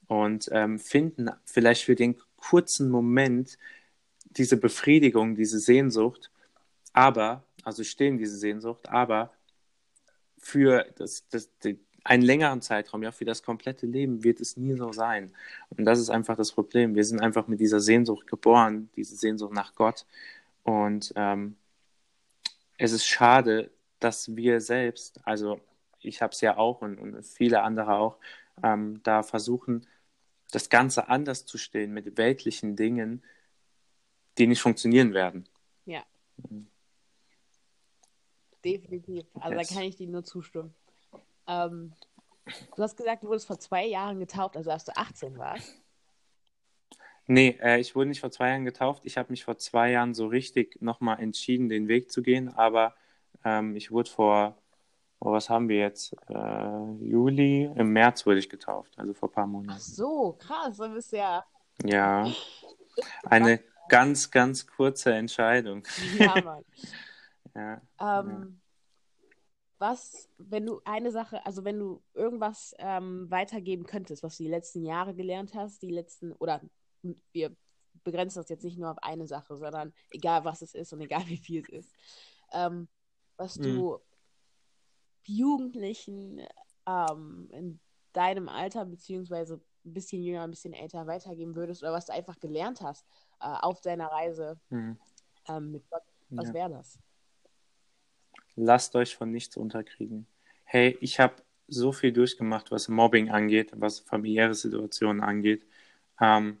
und 0.07 0.49
ähm, 0.51 0.77
finden 0.77 1.29
vielleicht 1.45 1.85
für 1.85 1.95
den 1.95 2.17
kurzen 2.35 2.89
Moment 2.89 3.57
diese 4.25 4.57
Befriedigung, 4.57 5.35
diese 5.35 5.59
Sehnsucht, 5.59 6.31
aber, 6.91 7.45
also 7.63 7.83
stillen 7.85 8.17
diese 8.17 8.37
Sehnsucht, 8.37 8.89
aber 8.89 9.31
für 10.37 10.85
das, 10.97 11.27
das, 11.29 11.49
die, 11.59 11.79
einen 12.03 12.23
längeren 12.23 12.61
Zeitraum, 12.61 13.03
ja, 13.03 13.11
für 13.11 13.25
das 13.25 13.43
komplette 13.43 13.85
Leben 13.85 14.23
wird 14.23 14.41
es 14.41 14.57
nie 14.57 14.73
so 14.73 14.91
sein. 14.91 15.33
Und 15.69 15.85
das 15.85 15.99
ist 15.99 16.09
einfach 16.09 16.35
das 16.35 16.51
Problem. 16.51 16.95
Wir 16.95 17.03
sind 17.03 17.21
einfach 17.21 17.47
mit 17.47 17.59
dieser 17.59 17.79
Sehnsucht 17.79 18.27
geboren, 18.27 18.89
diese 18.95 19.15
Sehnsucht 19.15 19.53
nach 19.53 19.75
Gott. 19.75 20.05
Und 20.63 21.13
ähm, 21.15 21.55
es 22.77 22.91
ist 22.91 23.05
schade, 23.05 23.71
dass 23.99 24.35
wir 24.35 24.61
selbst, 24.61 25.19
also 25.25 25.61
ich 25.99 26.21
habe 26.21 26.33
es 26.33 26.41
ja 26.41 26.57
auch 26.57 26.81
und, 26.81 26.97
und, 26.97 27.23
viele 27.23 27.61
andere 27.61 27.95
auch, 27.95 28.17
ähm, 28.63 29.01
da 29.03 29.21
versuchen, 29.21 29.85
das 30.51 30.69
Ganze 30.69 31.07
anders 31.07 31.45
zu 31.45 31.57
stehen 31.57 31.93
mit 31.93 32.17
weltlichen 32.17 32.75
Dingen, 32.75 33.23
die 34.37 34.47
nicht 34.47 34.61
funktionieren 34.61 35.13
werden. 35.13 35.47
Ja. 35.85 36.03
Mhm. 36.49 36.67
Definitiv. 38.65 39.25
Also 39.39 39.57
yes. 39.57 39.67
da 39.67 39.75
kann 39.75 39.83
ich 39.83 39.95
dir 39.95 40.07
nur 40.07 40.23
zustimmen. 40.23 40.73
Ähm, 41.51 41.93
du 42.75 42.83
hast 42.83 42.97
gesagt, 42.97 43.23
du 43.23 43.27
wurdest 43.27 43.47
vor 43.47 43.59
zwei 43.59 43.85
Jahren 43.85 44.19
getauft, 44.19 44.57
also 44.57 44.71
als 44.71 44.85
du 44.85 44.95
18 44.95 45.37
warst. 45.37 45.81
Nee, 47.27 47.57
äh, 47.61 47.79
ich 47.79 47.95
wurde 47.95 48.09
nicht 48.09 48.19
vor 48.19 48.31
zwei 48.31 48.49
Jahren 48.49 48.65
getauft. 48.65 49.03
Ich 49.05 49.17
habe 49.17 49.31
mich 49.31 49.43
vor 49.43 49.57
zwei 49.57 49.91
Jahren 49.91 50.13
so 50.13 50.27
richtig 50.27 50.81
nochmal 50.81 51.19
entschieden, 51.19 51.69
den 51.69 51.87
Weg 51.87 52.11
zu 52.11 52.21
gehen. 52.21 52.49
Aber 52.49 52.95
ähm, 53.45 53.75
ich 53.75 53.91
wurde 53.91 54.09
vor, 54.09 54.57
oh, 55.19 55.31
was 55.31 55.49
haben 55.49 55.69
wir 55.69 55.77
jetzt? 55.77 56.13
Äh, 56.27 57.05
Juli, 57.05 57.71
im 57.75 57.93
März 57.93 58.25
wurde 58.25 58.39
ich 58.39 58.49
getauft, 58.49 58.97
also 58.97 59.13
vor 59.13 59.29
ein 59.29 59.33
paar 59.33 59.47
Monaten. 59.47 59.77
Ach 59.77 59.79
so, 59.79 60.37
krass, 60.39 60.77
du 60.77 60.89
bist 60.89 61.11
ja. 61.13 61.45
Ja, 61.85 62.29
eine 63.23 63.61
ganz, 63.87 64.29
ganz 64.29 64.67
kurze 64.67 65.13
Entscheidung. 65.13 65.83
Ja, 66.17 66.41
Mann. 66.41 66.65
ja, 67.55 67.81
ähm, 67.99 68.60
was, 69.81 70.29
wenn 70.37 70.67
du 70.67 70.79
eine 70.85 71.11
Sache, 71.11 71.43
also 71.43 71.65
wenn 71.65 71.79
du 71.79 72.03
irgendwas 72.13 72.75
ähm, 72.77 73.29
weitergeben 73.31 73.83
könntest, 73.87 74.21
was 74.21 74.37
du 74.37 74.43
die 74.43 74.49
letzten 74.49 74.85
Jahre 74.85 75.15
gelernt 75.15 75.55
hast, 75.55 75.81
die 75.81 75.89
letzten, 75.89 76.33
oder 76.33 76.61
wir 77.31 77.55
begrenzen 78.03 78.39
das 78.39 78.49
jetzt 78.49 78.63
nicht 78.63 78.77
nur 78.77 78.91
auf 78.91 79.01
eine 79.01 79.25
Sache, 79.25 79.57
sondern 79.57 79.91
egal 80.11 80.45
was 80.45 80.61
es 80.61 80.75
ist 80.75 80.93
und 80.93 81.01
egal 81.01 81.23
wie 81.27 81.37
viel 81.37 81.63
es 81.63 81.69
ist, 81.69 81.95
ähm, 82.53 82.87
was 83.37 83.57
mhm. 83.57 83.63
du 83.63 83.99
Jugendlichen 85.25 86.41
ähm, 86.85 87.49
in 87.51 87.79
deinem 88.13 88.49
Alter, 88.49 88.85
beziehungsweise 88.85 89.61
ein 89.83 89.93
bisschen 89.93 90.21
jünger, 90.21 90.43
ein 90.43 90.51
bisschen 90.51 90.73
älter 90.73 91.07
weitergeben 91.07 91.55
würdest 91.55 91.81
oder 91.81 91.93
was 91.93 92.05
du 92.05 92.13
einfach 92.13 92.39
gelernt 92.39 92.81
hast 92.81 93.03
äh, 93.39 93.47
auf 93.47 93.81
deiner 93.81 94.11
Reise 94.11 94.59
mhm. 94.69 94.99
ähm, 95.47 95.71
mit 95.71 95.89
Gott, 95.89 96.03
was 96.29 96.49
ja. 96.49 96.53
wäre 96.53 96.69
das? 96.69 96.99
Lasst 98.61 98.95
euch 98.95 99.15
von 99.15 99.31
nichts 99.31 99.57
unterkriegen. 99.57 100.27
Hey, 100.63 100.97
ich 101.01 101.19
habe 101.19 101.35
so 101.67 101.91
viel 101.91 102.11
durchgemacht, 102.11 102.71
was 102.71 102.87
Mobbing 102.87 103.29
angeht, 103.31 103.71
was 103.73 103.99
familiäre 103.99 104.53
Situationen 104.53 105.23
angeht. 105.23 105.65
Ähm, 106.19 106.57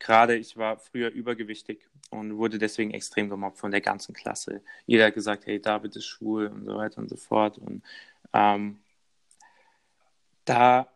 Gerade 0.00 0.36
ich 0.36 0.56
war 0.56 0.78
früher 0.78 1.10
übergewichtig 1.10 1.88
und 2.10 2.36
wurde 2.36 2.58
deswegen 2.58 2.90
extrem 2.90 3.28
gemobbt 3.28 3.58
von 3.58 3.70
der 3.70 3.80
ganzen 3.80 4.14
Klasse. 4.14 4.62
Jeder 4.86 5.06
hat 5.06 5.14
gesagt, 5.14 5.46
hey, 5.46 5.60
David 5.60 5.94
ist 5.96 6.06
schwul 6.06 6.48
und 6.48 6.64
so 6.64 6.76
weiter 6.76 6.98
und 6.98 7.08
so 7.08 7.16
fort. 7.16 7.58
Und 7.58 7.82
ähm, 8.32 8.80
da 10.44 10.88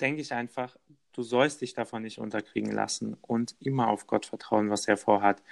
denke 0.00 0.22
ich 0.22 0.32
einfach, 0.32 0.76
du 1.12 1.22
sollst 1.22 1.60
dich 1.60 1.74
davon 1.74 2.02
nicht 2.02 2.18
unterkriegen 2.18 2.72
lassen 2.72 3.16
und 3.22 3.54
immer 3.60 3.88
auf 3.88 4.06
Gott 4.06 4.26
vertrauen, 4.26 4.70
was 4.70 4.88
er 4.88 4.96
vorhat 4.96 5.42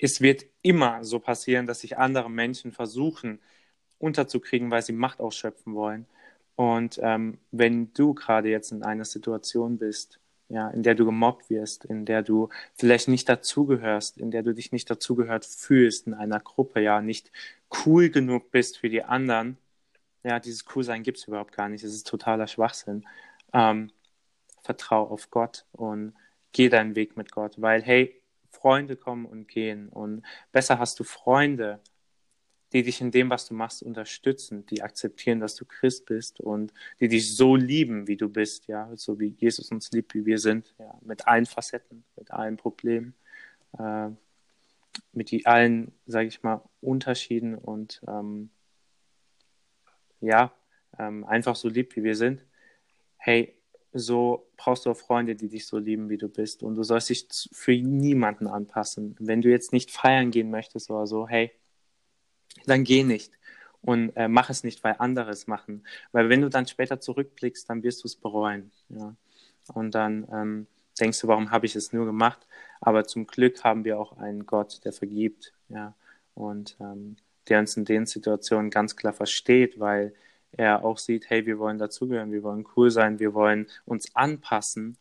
es 0.00 0.20
wird 0.20 0.46
immer 0.62 1.04
so 1.04 1.18
passieren, 1.20 1.66
dass 1.66 1.80
sich 1.80 1.98
andere 1.98 2.30
Menschen 2.30 2.72
versuchen 2.72 3.38
unterzukriegen, 3.98 4.70
weil 4.70 4.82
sie 4.82 4.92
Macht 4.92 5.20
ausschöpfen 5.20 5.74
wollen. 5.74 6.06
Und 6.56 6.98
ähm, 7.02 7.38
wenn 7.52 7.92
du 7.92 8.14
gerade 8.14 8.48
jetzt 8.48 8.72
in 8.72 8.82
einer 8.82 9.04
Situation 9.04 9.78
bist, 9.78 10.18
ja, 10.48 10.68
in 10.70 10.82
der 10.82 10.94
du 10.94 11.04
gemobbt 11.04 11.48
wirst, 11.50 11.84
in 11.84 12.06
der 12.06 12.22
du 12.22 12.48
vielleicht 12.74 13.08
nicht 13.08 13.28
dazugehörst, 13.28 14.18
in 14.18 14.30
der 14.30 14.42
du 14.42 14.52
dich 14.54 14.72
nicht 14.72 14.90
dazugehört 14.90 15.44
fühlst 15.44 16.06
in 16.06 16.14
einer 16.14 16.40
Gruppe, 16.40 16.80
ja, 16.80 17.00
nicht 17.00 17.30
cool 17.84 18.10
genug 18.10 18.50
bist 18.50 18.78
für 18.78 18.88
die 18.88 19.04
anderen, 19.04 19.58
ja, 20.24 20.40
dieses 20.40 20.64
Coolsein 20.64 21.02
gibt 21.02 21.18
es 21.18 21.28
überhaupt 21.28 21.52
gar 21.52 21.68
nicht. 21.68 21.84
Es 21.84 21.94
ist 21.94 22.06
totaler 22.06 22.46
Schwachsinn. 22.46 23.06
Ähm, 23.54 23.90
vertrau 24.70 25.08
auf 25.08 25.30
Gott 25.30 25.66
und 25.72 26.14
geh 26.52 26.68
deinen 26.68 26.94
Weg 26.94 27.16
mit 27.16 27.32
Gott, 27.32 27.60
weil 27.60 27.82
hey, 27.82 28.22
Freunde 28.50 28.94
kommen 28.94 29.26
und 29.26 29.48
gehen. 29.48 29.88
Und 29.88 30.22
besser 30.52 30.78
hast 30.78 31.00
du 31.00 31.04
Freunde, 31.04 31.80
die 32.72 32.84
dich 32.84 33.00
in 33.00 33.10
dem, 33.10 33.30
was 33.30 33.48
du 33.48 33.54
machst, 33.54 33.82
unterstützen, 33.82 34.64
die 34.66 34.82
akzeptieren, 34.82 35.40
dass 35.40 35.56
du 35.56 35.64
Christ 35.64 36.06
bist 36.06 36.38
und 36.40 36.72
die 37.00 37.08
dich 37.08 37.34
so 37.36 37.56
lieben, 37.56 38.06
wie 38.06 38.16
du 38.16 38.28
bist, 38.28 38.68
ja, 38.68 38.88
so 38.94 39.18
wie 39.18 39.34
Jesus 39.38 39.72
uns 39.72 39.90
liebt, 39.90 40.14
wie 40.14 40.24
wir 40.24 40.38
sind, 40.38 40.72
ja, 40.78 40.96
mit 41.00 41.26
allen 41.26 41.46
Facetten, 41.46 42.04
mit 42.16 42.30
allen 42.30 42.56
Problemen, 42.56 43.14
äh, 43.76 44.10
mit 45.12 45.32
die 45.32 45.46
allen, 45.46 45.90
sage 46.06 46.28
ich 46.28 46.44
mal, 46.44 46.62
Unterschieden 46.80 47.56
und 47.56 48.00
ähm, 48.06 48.50
ja, 50.20 50.52
ähm, 50.96 51.24
einfach 51.24 51.56
so 51.56 51.68
lieb, 51.68 51.96
wie 51.96 52.04
wir 52.04 52.14
sind. 52.14 52.44
Hey, 53.16 53.59
so 53.92 54.46
brauchst 54.56 54.86
du 54.86 54.90
auch 54.90 54.96
Freunde, 54.96 55.34
die 55.34 55.48
dich 55.48 55.66
so 55.66 55.78
lieben, 55.78 56.08
wie 56.08 56.16
du 56.16 56.28
bist. 56.28 56.62
Und 56.62 56.76
du 56.76 56.82
sollst 56.82 57.10
dich 57.10 57.26
für 57.52 57.72
niemanden 57.72 58.46
anpassen. 58.46 59.16
Wenn 59.18 59.42
du 59.42 59.48
jetzt 59.48 59.72
nicht 59.72 59.90
feiern 59.90 60.30
gehen 60.30 60.50
möchtest 60.50 60.90
oder 60.90 61.06
so, 61.06 61.26
hey, 61.26 61.50
dann 62.66 62.84
geh 62.84 63.02
nicht. 63.02 63.32
Und 63.82 64.10
äh, 64.16 64.28
mach 64.28 64.50
es 64.50 64.62
nicht, 64.62 64.84
weil 64.84 64.96
andere 64.98 65.30
es 65.30 65.46
machen. 65.46 65.84
Weil 66.12 66.28
wenn 66.28 66.42
du 66.42 66.50
dann 66.50 66.66
später 66.66 67.00
zurückblickst, 67.00 67.68
dann 67.68 67.82
wirst 67.82 68.04
du 68.04 68.08
es 68.08 68.16
bereuen. 68.16 68.70
Ja? 68.90 69.16
Und 69.72 69.94
dann 69.94 70.28
ähm, 70.32 70.66
denkst 71.00 71.20
du, 71.20 71.28
warum 71.28 71.50
habe 71.50 71.66
ich 71.66 71.74
es 71.74 71.92
nur 71.92 72.06
gemacht? 72.06 72.46
Aber 72.80 73.04
zum 73.04 73.26
Glück 73.26 73.64
haben 73.64 73.84
wir 73.84 73.98
auch 73.98 74.18
einen 74.18 74.46
Gott, 74.46 74.84
der 74.84 74.92
vergibt. 74.92 75.54
Ja? 75.68 75.94
Und 76.34 76.76
ähm, 76.80 77.16
der 77.48 77.60
uns 77.60 77.76
in 77.76 77.84
den 77.84 78.06
Situationen 78.06 78.70
ganz 78.70 78.96
klar 78.96 79.12
versteht, 79.12 79.80
weil 79.80 80.14
er 80.52 80.84
auch 80.84 80.98
sieht, 80.98 81.30
hey, 81.30 81.46
wir 81.46 81.58
wollen 81.58 81.78
dazugehören, 81.78 82.32
wir 82.32 82.42
wollen 82.42 82.66
cool 82.76 82.90
sein, 82.90 83.18
wir 83.18 83.34
wollen 83.34 83.68
uns 83.84 84.14
anpassen, 84.14 84.96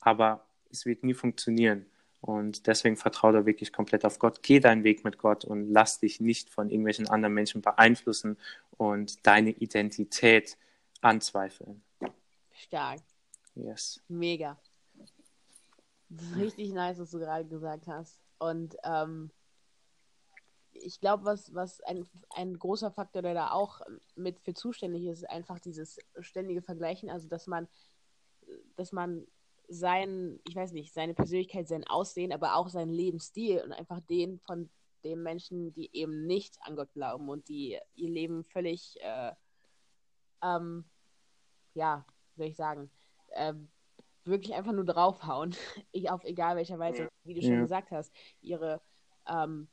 aber 0.00 0.44
es 0.70 0.86
wird 0.86 1.04
nie 1.04 1.14
funktionieren. 1.14 1.86
Und 2.20 2.66
deswegen 2.66 2.96
vertraue 2.96 3.34
da 3.34 3.46
wirklich 3.46 3.70
komplett 3.70 4.04
auf 4.04 4.18
Gott. 4.18 4.42
Geh 4.42 4.58
deinen 4.58 4.82
Weg 4.82 5.04
mit 5.04 5.18
Gott 5.18 5.44
und 5.44 5.70
lass 5.70 5.98
dich 6.00 6.20
nicht 6.20 6.48
von 6.48 6.70
irgendwelchen 6.70 7.06
anderen 7.06 7.34
Menschen 7.34 7.60
beeinflussen 7.60 8.38
und 8.78 9.26
deine 9.26 9.50
Identität 9.50 10.56
anzweifeln. 11.02 11.82
Stark. 12.52 13.00
Yes. 13.54 14.00
Mega. 14.08 14.58
Richtig 16.36 16.72
nice, 16.72 16.98
was 16.98 17.10
du 17.10 17.18
gerade 17.18 17.44
gesagt 17.44 17.86
hast. 17.86 18.18
Und 18.38 18.76
ähm, 18.84 19.30
ich 20.74 21.00
glaube, 21.00 21.24
was, 21.24 21.54
was 21.54 21.80
ein, 21.82 22.06
ein 22.30 22.58
großer 22.58 22.90
Faktor, 22.90 23.22
der 23.22 23.34
da 23.34 23.50
auch 23.52 23.80
mit 24.16 24.40
für 24.40 24.54
zuständig 24.54 25.04
ist, 25.06 25.22
ist 25.22 25.30
einfach 25.30 25.58
dieses 25.60 25.98
ständige 26.18 26.62
Vergleichen, 26.62 27.10
also 27.10 27.28
dass 27.28 27.46
man, 27.46 27.68
dass 28.76 28.92
man 28.92 29.26
sein, 29.68 30.40
ich 30.46 30.54
weiß 30.54 30.72
nicht, 30.72 30.92
seine 30.92 31.14
Persönlichkeit, 31.14 31.68
sein 31.68 31.86
Aussehen, 31.86 32.32
aber 32.32 32.56
auch 32.56 32.68
seinen 32.68 32.92
Lebensstil 32.92 33.62
und 33.62 33.72
einfach 33.72 34.00
den 34.00 34.38
von 34.40 34.68
den 35.04 35.22
Menschen, 35.22 35.72
die 35.72 35.90
eben 35.92 36.26
nicht 36.26 36.58
an 36.62 36.76
Gott 36.76 36.92
glauben 36.92 37.28
und 37.28 37.48
die 37.48 37.78
ihr 37.94 38.10
Leben 38.10 38.44
völlig, 38.44 38.98
äh, 39.00 39.32
ähm, 40.42 40.84
ja, 41.74 42.04
soll 42.36 42.46
ich 42.46 42.56
sagen, 42.56 42.90
äh, 43.30 43.54
wirklich 44.24 44.54
einfach 44.54 44.72
nur 44.72 44.84
draufhauen, 44.84 45.54
ich, 45.92 46.10
auf 46.10 46.24
egal 46.24 46.56
welcher 46.56 46.78
Weise, 46.78 47.08
wie 47.24 47.34
du 47.34 47.42
schon 47.42 47.52
ja. 47.52 47.60
gesagt 47.60 47.90
hast, 47.90 48.12
ihre 48.40 48.80
ähm, 49.26 49.68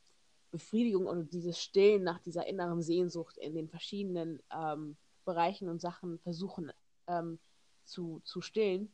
Befriedigung 0.52 1.08
und 1.08 1.34
dieses 1.34 1.60
Stillen 1.60 2.04
nach 2.04 2.20
dieser 2.20 2.46
inneren 2.46 2.82
Sehnsucht 2.82 3.38
in 3.38 3.56
den 3.56 3.70
verschiedenen 3.70 4.42
ähm, 4.54 4.98
Bereichen 5.26 5.70
und 5.70 5.80
Sachen 5.80 6.20
versuchen 6.20 6.72
ähm, 7.08 7.40
zu, 7.86 8.22
zu 8.24 8.42
stillen. 8.42 8.94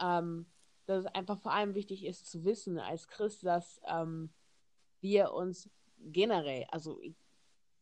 Ähm, 0.00 0.46
dass 0.86 1.04
es 1.04 1.14
einfach 1.14 1.38
vor 1.40 1.52
allem 1.52 1.74
wichtig 1.74 2.04
ist 2.04 2.30
zu 2.30 2.44
wissen 2.44 2.78
als 2.78 3.08
Christ, 3.08 3.44
dass 3.44 3.80
ähm, 3.86 4.30
wir 5.00 5.32
uns 5.32 5.70
generell, 5.98 6.66
also 6.70 7.00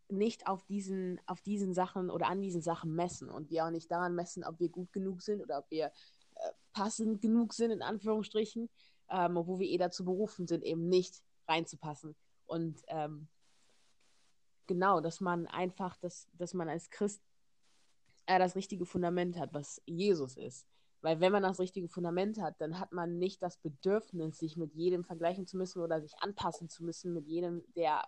nicht 0.08 0.46
auf 0.46 0.64
diesen, 0.64 1.20
auf 1.26 1.40
diesen 1.40 1.74
Sachen 1.74 2.10
oder 2.10 2.28
an 2.28 2.42
diesen 2.42 2.62
Sachen 2.62 2.94
messen 2.94 3.28
und 3.28 3.50
wir 3.50 3.64
auch 3.64 3.70
nicht 3.70 3.90
daran 3.90 4.14
messen, 4.14 4.44
ob 4.44 4.60
wir 4.60 4.68
gut 4.68 4.92
genug 4.92 5.22
sind 5.22 5.40
oder 5.40 5.58
ob 5.58 5.70
wir 5.70 5.86
äh, 5.86 6.50
passend 6.72 7.22
genug 7.22 7.54
sind, 7.54 7.70
in 7.70 7.82
Anführungsstrichen, 7.82 8.68
ähm, 9.10 9.36
wo 9.36 9.58
wir 9.58 9.68
eh 9.68 9.78
dazu 9.78 10.04
berufen 10.04 10.46
sind, 10.46 10.64
eben 10.64 10.88
nicht 10.88 11.22
reinzupassen. 11.48 12.14
Und 12.52 12.82
ähm, 12.88 13.28
genau, 14.66 15.00
dass 15.00 15.22
man 15.22 15.46
einfach, 15.46 15.96
dass, 15.96 16.28
dass 16.34 16.52
man 16.52 16.68
als 16.68 16.90
Christ 16.90 17.22
äh, 18.26 18.38
das 18.38 18.56
richtige 18.56 18.84
Fundament 18.84 19.38
hat, 19.38 19.54
was 19.54 19.80
Jesus 19.86 20.36
ist. 20.36 20.66
Weil 21.00 21.18
wenn 21.20 21.32
man 21.32 21.42
das 21.42 21.58
richtige 21.58 21.88
Fundament 21.88 22.38
hat, 22.38 22.60
dann 22.60 22.78
hat 22.78 22.92
man 22.92 23.18
nicht 23.18 23.40
das 23.40 23.56
Bedürfnis, 23.56 24.38
sich 24.38 24.58
mit 24.58 24.74
jedem 24.74 25.02
vergleichen 25.02 25.46
zu 25.46 25.56
müssen 25.56 25.80
oder 25.80 26.02
sich 26.02 26.12
anpassen 26.20 26.68
zu 26.68 26.84
müssen 26.84 27.14
mit 27.14 27.26
jedem, 27.26 27.64
der 27.74 28.02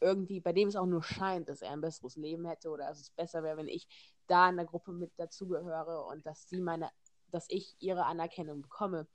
irgendwie, 0.00 0.38
bei 0.38 0.52
dem 0.52 0.68
es 0.68 0.76
auch 0.76 0.86
nur 0.86 1.02
scheint, 1.02 1.48
dass 1.48 1.62
er 1.62 1.72
ein 1.72 1.80
besseres 1.80 2.14
Leben 2.14 2.46
hätte 2.46 2.70
oder 2.70 2.86
dass 2.86 3.00
es 3.00 3.10
besser 3.10 3.42
wäre, 3.42 3.56
wenn 3.56 3.68
ich 3.68 3.88
da 4.28 4.48
in 4.48 4.56
der 4.56 4.66
Gruppe 4.66 4.92
mit 4.92 5.10
dazugehöre 5.18 6.06
und 6.06 6.24
dass 6.24 6.48
sie 6.48 6.60
meine, 6.60 6.90
dass 7.32 7.46
ich 7.48 7.74
ihre 7.80 8.06
Anerkennung 8.06 8.62
bekomme. 8.62 9.08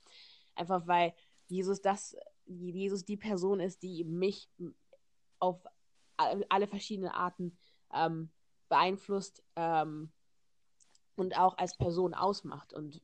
Einfach 0.54 0.86
weil 0.86 1.14
Jesus 1.46 1.80
das, 1.80 2.14
Jesus 2.48 3.04
die 3.04 3.16
Person 3.16 3.60
ist, 3.60 3.82
die 3.82 4.04
mich 4.04 4.48
auf 5.38 5.64
alle 6.16 6.66
verschiedene 6.66 7.14
Arten 7.14 7.56
ähm, 7.92 8.30
beeinflusst, 8.68 9.42
ähm, 9.56 10.10
und 11.18 11.36
auch 11.36 11.58
als 11.58 11.76
Person 11.76 12.14
ausmacht 12.14 12.72
und 12.72 13.02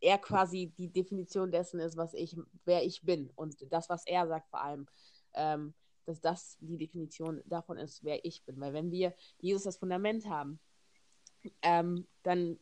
er 0.00 0.18
quasi 0.18 0.72
die 0.76 0.92
Definition 0.92 1.50
dessen 1.50 1.80
ist, 1.80 1.96
was 1.96 2.12
ich, 2.12 2.36
wer 2.64 2.84
ich 2.84 3.02
bin 3.02 3.30
und 3.34 3.56
das, 3.72 3.88
was 3.88 4.06
er 4.06 4.28
sagt 4.28 4.50
vor 4.50 4.62
allem, 4.62 4.86
ähm, 5.32 5.74
dass 6.04 6.20
das 6.20 6.58
die 6.60 6.76
Definition 6.76 7.42
davon 7.46 7.78
ist, 7.78 8.04
wer 8.04 8.24
ich 8.24 8.44
bin. 8.44 8.60
Weil 8.60 8.74
wenn 8.74 8.90
wir 8.90 9.14
Jesus 9.38 9.64
das 9.64 9.78
Fundament 9.78 10.28
haben, 10.28 10.60
ähm, 11.62 12.06
dann 12.22 12.58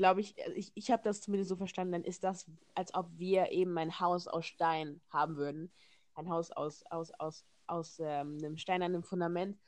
glaube 0.00 0.22
ich, 0.22 0.34
ich, 0.54 0.72
ich 0.74 0.90
habe 0.90 1.02
das 1.02 1.20
zumindest 1.20 1.50
so 1.50 1.56
verstanden, 1.56 1.92
dann 1.92 2.04
ist 2.04 2.24
das, 2.24 2.46
als 2.74 2.94
ob 2.94 3.06
wir 3.18 3.52
eben 3.52 3.76
ein 3.76 4.00
Haus 4.00 4.28
aus 4.28 4.46
Stein 4.46 5.02
haben 5.10 5.36
würden. 5.36 5.70
Ein 6.14 6.30
Haus 6.30 6.50
aus, 6.50 6.82
aus, 6.90 7.10
aus, 7.18 7.44
aus 7.66 7.98
ähm, 7.98 8.38
einem 8.38 8.56
steinernen 8.56 9.02
Fundament 9.02 9.58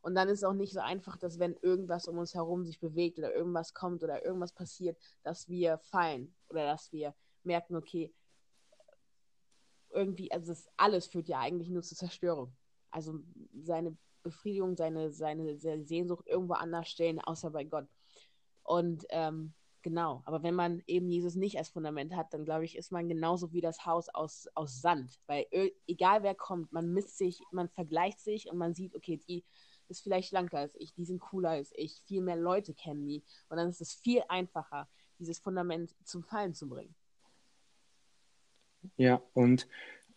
und 0.00 0.16
dann 0.16 0.28
ist 0.28 0.38
es 0.38 0.44
auch 0.44 0.54
nicht 0.54 0.72
so 0.72 0.80
einfach, 0.80 1.16
dass 1.16 1.38
wenn 1.38 1.54
irgendwas 1.62 2.08
um 2.08 2.18
uns 2.18 2.34
herum 2.34 2.64
sich 2.64 2.80
bewegt 2.80 3.18
oder 3.20 3.32
irgendwas 3.32 3.74
kommt 3.74 4.02
oder 4.02 4.24
irgendwas 4.24 4.52
passiert, 4.52 4.98
dass 5.22 5.48
wir 5.48 5.78
fallen 5.78 6.34
oder 6.48 6.66
dass 6.66 6.90
wir 6.90 7.14
merken, 7.44 7.76
okay, 7.76 8.12
irgendwie, 9.90 10.32
also 10.32 10.48
das 10.48 10.68
alles 10.76 11.06
führt 11.06 11.28
ja 11.28 11.38
eigentlich 11.38 11.70
nur 11.70 11.82
zur 11.84 11.96
Zerstörung. 11.96 12.52
Also 12.90 13.20
seine 13.54 13.96
Befriedigung, 14.24 14.76
seine, 14.76 15.12
seine, 15.12 15.58
seine 15.58 15.84
Sehnsucht 15.84 16.26
irgendwo 16.26 16.54
anders 16.54 16.88
stellen, 16.88 17.20
außer 17.20 17.50
bei 17.50 17.62
Gott. 17.62 17.86
Und 18.64 19.06
ähm, 19.10 19.54
genau, 19.86 20.20
aber 20.24 20.42
wenn 20.42 20.56
man 20.56 20.82
eben 20.88 21.08
Jesus 21.08 21.36
nicht 21.36 21.58
als 21.58 21.68
Fundament 21.68 22.16
hat, 22.16 22.34
dann 22.34 22.44
glaube 22.44 22.64
ich, 22.64 22.76
ist 22.76 22.90
man 22.90 23.08
genauso 23.08 23.52
wie 23.52 23.60
das 23.60 23.86
Haus 23.86 24.08
aus, 24.08 24.48
aus 24.56 24.80
Sand. 24.80 25.20
Weil 25.28 25.46
egal 25.86 26.24
wer 26.24 26.34
kommt, 26.34 26.72
man 26.72 26.92
misst 26.92 27.16
sich, 27.18 27.40
man 27.52 27.68
vergleicht 27.68 28.18
sich 28.18 28.50
und 28.50 28.58
man 28.58 28.74
sieht, 28.74 28.96
okay, 28.96 29.20
die 29.28 29.44
ist 29.86 30.02
vielleicht 30.02 30.30
schlanker 30.30 30.58
als 30.58 30.74
ich, 30.74 30.92
die 30.94 31.04
sind 31.04 31.20
cooler 31.20 31.50
als 31.50 31.70
ich, 31.76 32.02
viel 32.04 32.20
mehr 32.20 32.34
Leute 32.34 32.74
kennen 32.74 33.06
die. 33.06 33.22
Und 33.48 33.58
dann 33.58 33.68
ist 33.68 33.80
es 33.80 33.94
viel 33.94 34.24
einfacher, 34.28 34.88
dieses 35.20 35.38
Fundament 35.38 35.94
zum 36.02 36.24
Fallen 36.24 36.52
zu 36.52 36.68
bringen. 36.68 36.96
Ja, 38.96 39.22
und 39.34 39.68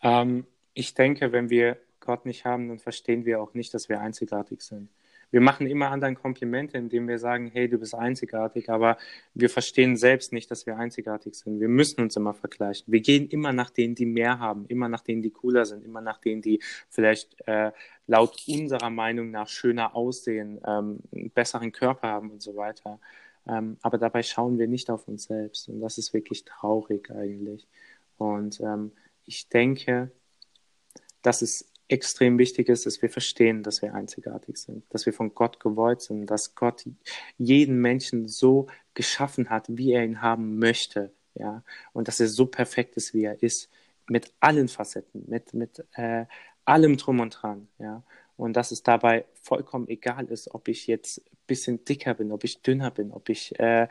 ähm, 0.01 0.47
ich 0.73 0.95
denke, 0.95 1.31
wenn 1.31 1.51
wir 1.51 1.77
Gott 1.99 2.25
nicht 2.25 2.43
haben, 2.43 2.69
dann 2.69 2.79
verstehen 2.79 3.23
wir 3.23 3.39
auch 3.39 3.53
nicht, 3.53 3.71
dass 3.75 3.87
wir 3.87 4.01
einzigartig 4.01 4.63
sind. 4.63 4.89
Wir 5.31 5.41
machen 5.41 5.67
immer 5.67 5.91
anderen 5.91 6.15
Komplimente, 6.15 6.77
indem 6.77 7.07
wir 7.07 7.19
sagen, 7.19 7.49
hey, 7.53 7.69
du 7.69 7.77
bist 7.77 7.93
einzigartig, 7.93 8.69
aber 8.69 8.97
wir 9.33 9.49
verstehen 9.49 9.95
selbst 9.97 10.33
nicht, 10.33 10.49
dass 10.49 10.65
wir 10.65 10.77
einzigartig 10.77 11.35
sind. 11.35 11.59
Wir 11.59 11.67
müssen 11.67 12.01
uns 12.01 12.15
immer 12.15 12.33
vergleichen. 12.33 12.91
Wir 12.91 13.01
gehen 13.01 13.27
immer 13.29 13.53
nach 13.53 13.69
denen, 13.69 13.95
die 13.95 14.05
mehr 14.05 14.39
haben, 14.39 14.65
immer 14.67 14.89
nach 14.89 15.01
denen, 15.01 15.21
die 15.21 15.31
cooler 15.31 15.65
sind, 15.65 15.85
immer 15.85 16.01
nach 16.01 16.17
denen, 16.17 16.41
die 16.41 16.59
vielleicht 16.89 17.35
äh, 17.47 17.71
laut 18.07 18.43
unserer 18.47 18.89
Meinung 18.89 19.31
nach 19.31 19.47
schöner 19.47 19.95
aussehen, 19.95 20.59
ähm, 20.65 20.99
einen 21.13 21.29
besseren 21.29 21.71
Körper 21.71 22.07
haben 22.07 22.31
und 22.31 22.41
so 22.41 22.55
weiter. 22.55 22.99
Ähm, 23.47 23.77
aber 23.81 23.97
dabei 23.97 24.23
schauen 24.23 24.57
wir 24.57 24.67
nicht 24.67 24.89
auf 24.89 25.07
uns 25.07 25.23
selbst. 25.23 25.69
Und 25.69 25.79
das 25.81 25.97
ist 25.97 26.13
wirklich 26.13 26.45
traurig 26.45 27.11
eigentlich. 27.11 27.67
Und 28.17 28.59
ähm, 28.61 28.91
ich 29.25 29.47
denke, 29.49 30.11
dass 31.21 31.41
es 31.41 31.68
extrem 31.89 32.37
wichtig 32.37 32.69
ist, 32.69 32.85
dass 32.85 33.01
wir 33.01 33.09
verstehen, 33.09 33.63
dass 33.63 33.81
wir 33.81 33.93
einzigartig 33.93 34.57
sind, 34.57 34.83
dass 34.89 35.05
wir 35.05 35.13
von 35.13 35.33
Gott 35.33 35.59
gewollt 35.59 36.01
sind, 36.01 36.27
dass 36.27 36.55
Gott 36.55 36.85
jeden 37.37 37.81
Menschen 37.81 38.27
so 38.27 38.67
geschaffen 38.93 39.49
hat, 39.49 39.65
wie 39.69 39.91
er 39.93 40.03
ihn 40.03 40.21
haben 40.21 40.59
möchte, 40.59 41.11
ja, 41.33 41.63
und 41.91 42.07
dass 42.07 42.19
er 42.19 42.27
so 42.27 42.45
perfekt 42.45 42.95
ist, 42.95 43.13
wie 43.13 43.23
er 43.23 43.41
ist, 43.41 43.69
mit 44.07 44.31
allen 44.39 44.67
Facetten, 44.67 45.25
mit, 45.27 45.53
mit 45.53 45.83
äh, 45.93 46.25
allem 46.63 46.97
drum 46.97 47.19
und 47.19 47.31
dran, 47.31 47.67
ja, 47.79 48.03
und 48.37 48.53
dass 48.53 48.71
es 48.71 48.83
dabei 48.83 49.25
vollkommen 49.41 49.87
egal 49.89 50.25
ist, 50.27 50.53
ob 50.53 50.67
ich 50.67 50.87
jetzt 50.87 51.19
ein 51.19 51.37
bisschen 51.47 51.83
dicker 51.85 52.13
bin, 52.13 52.31
ob 52.31 52.43
ich 52.43 52.61
dünner 52.61 52.91
bin, 52.91 53.11
ob 53.11 53.29
ich, 53.29 53.59
äh, 53.59 53.87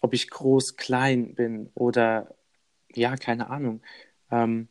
ob 0.00 0.14
ich 0.14 0.30
groß, 0.30 0.76
klein 0.76 1.34
bin 1.34 1.70
oder 1.74 2.34
ja, 2.94 3.16
keine 3.16 3.50
Ahnung. 3.50 3.82
Ähm, 4.30 4.68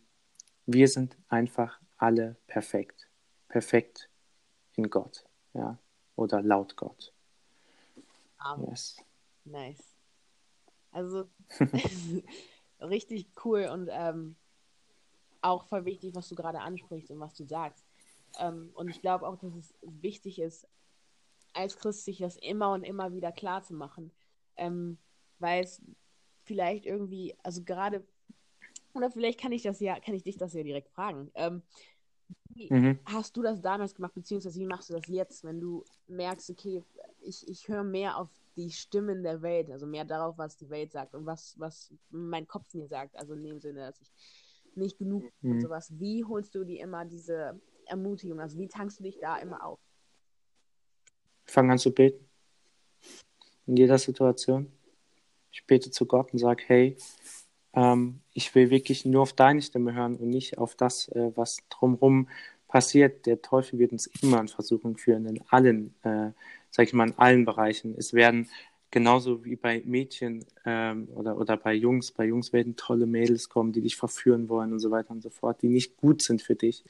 wir 0.66 0.88
sind 0.88 1.18
einfach 1.28 1.81
alle 2.02 2.36
perfekt. 2.48 3.08
Perfekt 3.48 4.10
in 4.76 4.90
Gott, 4.90 5.26
ja, 5.54 5.78
oder 6.16 6.42
laut 6.42 6.76
Gott. 6.76 7.14
Amen. 8.38 8.70
Yes. 8.70 8.98
Nice. 9.46 9.96
Also 10.92 11.30
richtig 12.80 13.28
cool 13.44 13.70
und 13.72 13.90
ähm, 13.92 14.36
auch 15.42 15.66
voll 15.66 15.86
wichtig, 15.86 16.16
was 16.16 16.30
du 16.30 16.36
gerade 16.36 16.62
ansprichst 16.62 17.12
und 17.12 17.20
was 17.20 17.34
du 17.34 17.46
sagst. 17.46 17.86
Ähm, 18.40 18.72
und 18.74 18.90
ich 18.90 19.02
glaube 19.02 19.28
auch, 19.28 19.38
dass 19.38 19.54
es 19.56 19.74
wichtig 19.82 20.40
ist, 20.40 20.68
als 21.54 21.78
Christ 21.78 22.06
sich 22.06 22.20
das 22.20 22.38
immer 22.38 22.72
und 22.72 22.84
immer 22.84 23.14
wieder 23.14 23.32
klar 23.32 23.64
zu 23.64 23.74
machen. 23.74 24.12
Ähm, 24.56 24.98
weil 25.40 25.64
es 25.64 25.82
vielleicht 26.44 26.86
irgendwie, 26.86 27.36
also 27.44 27.64
gerade, 27.64 28.06
oder 28.94 29.12
vielleicht 29.12 29.40
kann 29.40 29.52
ich 29.52 29.64
das 29.64 29.80
ja, 29.80 30.00
kann 30.00 30.14
ich 30.14 30.24
dich 30.24 30.38
das 30.38 30.54
ja 30.54 30.64
direkt 30.64 30.90
fragen. 30.90 31.32
Ähm, 31.36 31.62
wie 32.50 32.74
mhm. 32.74 33.00
hast 33.06 33.36
du 33.38 33.42
das 33.42 33.62
damals 33.62 33.96
gemacht, 33.96 34.14
beziehungsweise 34.14 34.60
wie 34.60 34.66
machst 34.66 34.90
du 34.90 34.94
das 34.94 35.08
jetzt, 35.08 35.44
wenn 35.44 35.60
du 35.60 35.84
merkst, 36.08 36.50
okay, 36.50 36.84
ich, 37.22 37.48
ich 37.48 37.68
höre 37.68 37.84
mehr 37.84 38.18
auf 38.18 38.30
die 38.56 38.72
Stimmen 38.72 39.24
der 39.24 39.42
Welt, 39.42 39.70
also 39.72 39.86
mehr 39.86 40.06
darauf, 40.06 40.38
was 40.38 40.58
die 40.58 40.70
Welt 40.70 40.92
sagt 40.92 41.16
und 41.16 41.26
was, 41.26 41.56
was 41.58 41.94
mein 42.10 42.48
Kopf 42.48 42.74
mir 42.74 42.88
sagt, 42.88 43.16
also 43.16 43.34
in 43.34 43.44
dem 43.44 43.60
Sinne, 43.60 43.88
dass 43.88 44.02
ich 44.02 44.12
nicht 44.76 44.98
genug 44.98 45.24
mhm. 45.42 45.52
und 45.52 45.62
sowas. 45.62 45.92
Wie 46.00 46.24
holst 46.24 46.56
du 46.56 46.64
dir 46.64 46.82
immer 46.82 47.06
diese 47.06 47.60
Ermutigung, 47.86 48.40
also 48.40 48.58
wie 48.58 48.68
tankst 48.68 49.00
du 49.00 49.04
dich 49.04 49.20
da 49.20 49.38
immer 49.38 49.66
auf? 49.66 49.80
Fang 51.46 51.72
an 51.72 51.78
zu 51.78 51.92
beten. 51.94 52.30
In 53.68 53.78
jeder 53.78 53.98
Situation. 53.98 54.72
Ich 55.52 55.66
bete 55.66 55.92
zu 55.92 56.06
Gott 56.06 56.32
und 56.32 56.40
sage, 56.40 56.64
hey, 56.68 56.98
ähm, 57.74 58.20
ich 58.34 58.54
will 58.56 58.70
wirklich 58.70 59.06
nur 59.06 59.22
auf 59.22 59.34
deine 59.34 59.62
Stimme 59.62 59.94
hören 59.94 60.16
und 60.16 60.30
nicht 60.30 60.58
auf 60.58 60.76
das, 60.76 61.08
äh, 61.10 61.32
was 61.36 61.58
drumherum 61.70 62.28
passiert. 62.68 63.26
Der 63.26 63.42
Teufel 63.42 63.80
wird 63.80 63.92
uns 63.92 64.08
immer 64.22 64.40
in 64.40 64.48
Versuchung 64.48 64.98
führen, 64.98 65.26
in 65.26 65.42
allen, 65.50 65.94
äh, 66.04 66.32
sag 66.70 66.88
ich 66.88 66.94
mal, 66.94 67.10
in 67.10 67.18
allen 67.18 67.46
Bereichen. 67.46 67.96
Es 67.98 68.14
werden 68.14 68.50
genauso 68.92 69.46
wie 69.46 69.56
bei 69.56 69.82
Mädchen 69.86 70.46
ähm, 70.66 71.08
oder, 71.16 71.38
oder 71.38 71.58
bei 71.58 71.74
Jungs, 71.74 72.12
bei 72.12 72.26
Jungs 72.26 72.52
werden 72.54 72.76
tolle 72.76 73.06
Mädels 73.06 73.50
kommen, 73.50 73.72
die 73.72 73.82
dich 73.82 73.96
verführen 73.96 74.50
wollen 74.50 74.74
und 74.74 74.80
so 74.80 74.92
weiter 74.92 75.12
und 75.12 75.22
so 75.22 75.30
fort, 75.30 75.62
die 75.62 75.70
nicht 75.70 75.98
gut 75.98 76.22
sind 76.22 76.42
für 76.42 76.56
dich. 76.56 76.84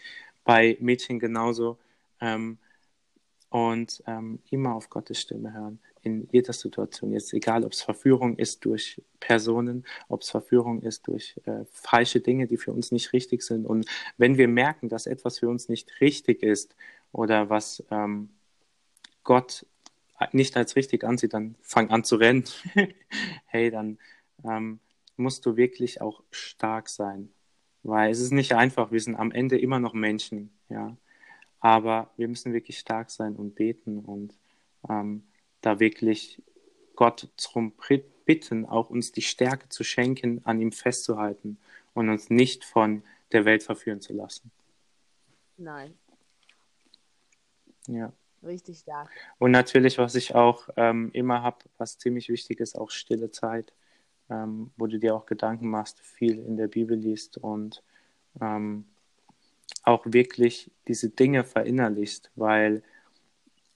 Bei 0.43 0.77
Mädchen 0.79 1.19
genauso. 1.19 1.77
Ähm, 2.19 2.57
und 3.49 4.01
ähm, 4.07 4.39
immer 4.49 4.75
auf 4.75 4.89
Gottes 4.89 5.19
Stimme 5.19 5.53
hören. 5.53 5.79
In 6.03 6.27
jeder 6.31 6.53
Situation. 6.53 7.11
Jetzt 7.11 7.33
egal, 7.33 7.63
ob 7.63 7.73
es 7.73 7.81
Verführung 7.81 8.37
ist 8.37 8.65
durch 8.65 9.01
Personen, 9.19 9.85
ob 10.07 10.21
es 10.21 10.29
Verführung 10.29 10.81
ist 10.81 11.07
durch 11.07 11.39
äh, 11.45 11.65
falsche 11.71 12.19
Dinge, 12.19 12.47
die 12.47 12.57
für 12.57 12.71
uns 12.71 12.91
nicht 12.91 13.13
richtig 13.13 13.43
sind. 13.43 13.65
Und 13.65 13.85
wenn 14.17 14.37
wir 14.37 14.47
merken, 14.47 14.89
dass 14.89 15.05
etwas 15.05 15.39
für 15.39 15.49
uns 15.49 15.69
nicht 15.69 16.01
richtig 16.01 16.43
ist 16.43 16.75
oder 17.11 17.49
was 17.49 17.83
ähm, 17.91 18.29
Gott 19.23 19.65
nicht 20.31 20.55
als 20.57 20.75
richtig 20.75 21.03
ansieht, 21.03 21.33
dann 21.33 21.55
fang 21.61 21.89
an 21.89 22.03
zu 22.03 22.15
rennen. 22.15 22.43
hey, 23.45 23.71
dann 23.71 23.97
ähm, 24.43 24.79
musst 25.17 25.45
du 25.45 25.57
wirklich 25.57 26.01
auch 26.01 26.23
stark 26.31 26.89
sein. 26.89 27.29
Weil 27.83 28.11
es 28.11 28.19
ist 28.19 28.31
nicht 28.31 28.53
einfach, 28.53 28.91
wir 28.91 28.99
sind 28.99 29.15
am 29.15 29.31
Ende 29.31 29.57
immer 29.57 29.79
noch 29.79 29.93
Menschen, 29.93 30.51
ja. 30.69 30.95
Aber 31.59 32.11
wir 32.17 32.27
müssen 32.27 32.53
wirklich 32.53 32.79
stark 32.79 33.11
sein 33.11 33.35
und 33.35 33.53
beten 33.53 33.99
und 33.99 34.35
ähm, 34.89 35.23
da 35.61 35.79
wirklich 35.79 36.41
Gott 36.95 37.29
darum 37.37 37.73
bitten, 38.25 38.65
auch 38.65 38.89
uns 38.89 39.11
die 39.11 39.21
Stärke 39.21 39.69
zu 39.69 39.83
schenken, 39.83 40.41
an 40.45 40.59
ihm 40.59 40.71
festzuhalten 40.71 41.57
und 41.93 42.09
uns 42.09 42.29
nicht 42.29 42.63
von 42.63 43.03
der 43.31 43.45
Welt 43.45 43.63
verführen 43.63 44.01
zu 44.01 44.13
lassen. 44.13 44.51
Nein. 45.57 45.97
Ja. 47.87 48.13
Richtig 48.43 48.79
stark. 48.79 49.09
Und 49.37 49.51
natürlich, 49.51 49.99
was 49.99 50.15
ich 50.15 50.33
auch 50.33 50.67
ähm, 50.75 51.11
immer 51.13 51.43
habe, 51.43 51.57
was 51.77 51.99
ziemlich 51.99 52.29
wichtig 52.29 52.59
ist, 52.59 52.75
auch 52.75 52.89
stille 52.89 53.29
Zeit, 53.29 53.71
ähm, 54.29 54.71
wo 54.77 54.87
du 54.87 54.97
dir 54.97 55.15
auch 55.15 55.27
Gedanken 55.27 55.69
machst, 55.69 55.99
viel 55.99 56.39
in 56.39 56.57
der 56.57 56.67
Bibel 56.67 56.97
liest 56.97 57.37
und 57.37 57.83
ähm, 58.41 58.85
auch 59.83 60.05
wirklich 60.05 60.71
diese 60.87 61.09
Dinge 61.09 61.43
verinnerlichst, 61.43 62.31
weil 62.35 62.81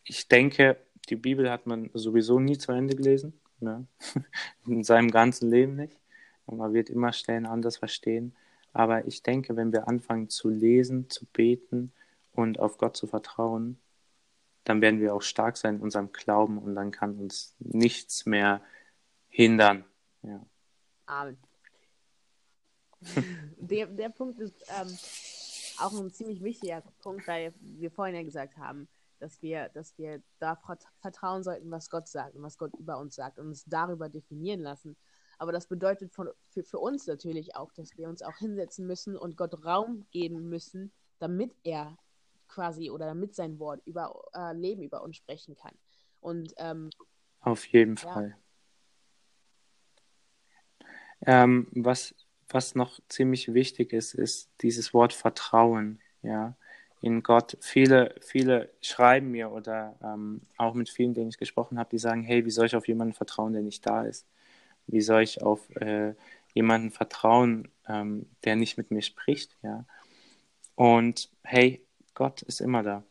ich 0.04 0.28
denke, 0.28 0.78
die 1.06 1.15
Bibel 1.15 1.50
hat 1.50 1.65
man 1.68 1.89
sowieso 1.94 2.39
nie 2.39 2.58
zu 2.58 2.72
Ende 2.72 2.96
gelesen, 2.96 3.39
ne? 3.60 3.88
in 4.65 4.84
seinem 4.84 5.12
ganzen 5.12 5.50
Leben 5.50 5.76
nicht. 5.76 6.00
Und 6.46 6.58
man 6.58 6.74
wird 6.74 6.89
immer 6.89 7.12
Stellen 7.12 7.46
anders 7.46 7.78
verstehen. 7.78 8.36
Aber 8.74 9.08
ich 9.08 9.24
denke, 9.24 9.56
wenn 9.56 9.72
wir 9.72 9.88
anfangen 9.88 10.30
zu 10.30 10.50
lesen, 10.50 11.10
zu 11.10 11.26
beten 11.26 11.94
und 12.34 12.60
auf 12.60 12.78
Gott 12.78 12.98
zu 12.98 13.08
vertrauen, 13.08 13.80
dann 14.65 14.82
werden 14.82 15.00
wir 15.00 15.13
auch 15.15 15.22
stark 15.22 15.58
sein 15.58 15.76
in 15.76 15.82
unserem 15.82 16.12
Glauben 16.12 16.58
und 16.58 16.76
dann 16.76 16.91
kann 16.91 17.18
uns 17.18 17.56
nichts 17.60 18.26
mehr 18.26 18.62
hindern. 19.30 19.86
Ja. 20.24 20.46
Amen. 21.06 21.38
der, 23.58 23.88
der 23.88 24.10
Punkt 24.10 24.39
ist 24.39 24.56
ähm, 24.80 24.98
auch 25.80 25.94
ein 26.00 26.12
ziemlich 26.12 26.44
wichtiger 26.44 26.82
Punkt, 27.02 27.28
weil 27.28 27.54
wir 27.60 27.91
vorhin 27.91 28.15
ja 28.15 28.24
gesagt 28.24 28.58
haben, 28.58 28.88
dass 29.19 29.41
wir, 29.41 29.69
dass 29.69 29.97
wir 29.97 30.21
da 30.39 30.60
vertrauen 30.99 31.43
sollten, 31.43 31.71
was 31.71 31.89
Gott 31.89 32.08
sagt 32.08 32.36
und 32.36 32.43
was 32.43 32.58
Gott 32.58 32.73
über 32.78 32.97
uns 32.97 33.15
sagt 33.15 33.39
und 33.39 33.47
uns 33.47 33.65
darüber 33.65 34.10
definieren 34.10 34.62
lassen. 34.62 34.95
Aber 35.38 35.51
das 35.51 35.67
bedeutet 35.67 36.13
von, 36.13 36.30
für, 36.49 36.63
für 36.63 36.80
uns 36.80 37.08
natürlich 37.08 37.56
auch, 37.56 37.71
dass 37.73 37.97
wir 37.97 38.08
uns 38.10 38.21
auch 38.21 38.38
hinsetzen 38.38 38.88
müssen 38.88 39.17
und 39.17 39.38
Gott 39.38 39.65
Raum 39.65 40.06
geben 40.12 40.49
müssen, 40.49 40.91
damit 41.19 41.56
er 41.63 41.97
quasi 42.47 42.89
oder 42.89 43.06
damit 43.06 43.36
sein 43.36 43.60
Wort 43.60 43.82
über 43.86 44.13
äh, 44.34 44.54
Leben 44.54 44.84
über 44.84 45.04
uns 45.04 45.17
sprechen 45.17 45.56
kann. 45.56 45.73
Und 46.21 46.54
ähm, 46.58 46.89
auf 47.41 47.65
jeden 47.67 47.95
ja. 47.97 48.13
Fall. 48.13 48.38
Ähm, 51.21 51.67
was, 51.71 52.15
was 52.49 52.75
noch 52.75 52.99
ziemlich 53.10 53.54
wichtig 53.54 53.93
ist, 53.93 54.13
ist 54.13 54.49
dieses 54.62 54.93
Wort 54.93 55.13
Vertrauen, 55.13 56.01
ja, 56.21 56.58
in 57.02 57.24
Gott. 57.24 57.58
Viele, 57.62 58.16
viele 58.22 58.70
schreiben 58.82 59.32
mir 59.32 59.52
oder 59.52 59.96
ähm, 60.04 60.42
auch 60.58 60.74
mit 60.74 60.90
vielen, 60.90 61.14
denen 61.14 61.30
ich 61.30 61.38
gesprochen 61.38 61.78
habe, 61.80 61.90
die 61.90 62.00
sagen, 62.00 62.24
hey, 62.24 62.46
wie 62.46 62.52
soll 62.52 62.66
ich 62.66 62.76
auf 62.76 62.88
jemanden 62.88 63.14
vertrauen, 63.14 63.54
der 63.54 63.62
nicht 63.62 63.86
da 63.86 64.04
ist? 64.04 64.26
Wie 64.88 65.02
soll 65.02 65.24
ich 65.24 65.42
auf 65.42 65.70
äh, 65.78 66.14
jemanden 66.54 66.92
vertrauen, 66.92 67.68
ähm, 67.88 68.28
der 68.44 68.56
nicht 68.56 68.78
mit 68.78 68.92
mir 68.92 69.02
spricht, 69.02 69.56
ja? 69.62 69.86
Und 70.76 71.30
hey, 71.44 71.86
Gott 72.14 72.42
ist 72.42 72.60
immer 72.60 72.84
da. 72.84 73.04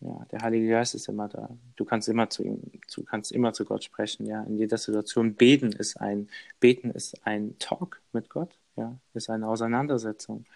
Ja, 0.00 0.24
der 0.30 0.42
Heilige 0.42 0.68
Geist 0.68 0.94
ist 0.94 1.08
immer 1.08 1.28
da. 1.28 1.50
Du 1.76 1.84
kannst 1.84 2.08
immer 2.08 2.30
zu 2.30 2.44
ihm, 2.44 2.62
du 2.94 3.02
kannst 3.02 3.32
immer 3.32 3.52
zu 3.52 3.64
Gott 3.64 3.84
sprechen, 3.84 4.26
ja. 4.26 4.42
In 4.44 4.56
jeder 4.56 4.78
Situation. 4.78 5.34
Beten 5.34 5.72
ist 5.72 6.00
ein, 6.00 6.28
beten 6.60 6.90
ist 6.90 7.26
ein 7.26 7.58
Talk 7.58 8.00
mit 8.12 8.28
Gott, 8.28 8.56
ja, 8.76 8.96
ist 9.14 9.28
eine 9.30 9.48
Auseinandersetzung. 9.48 10.46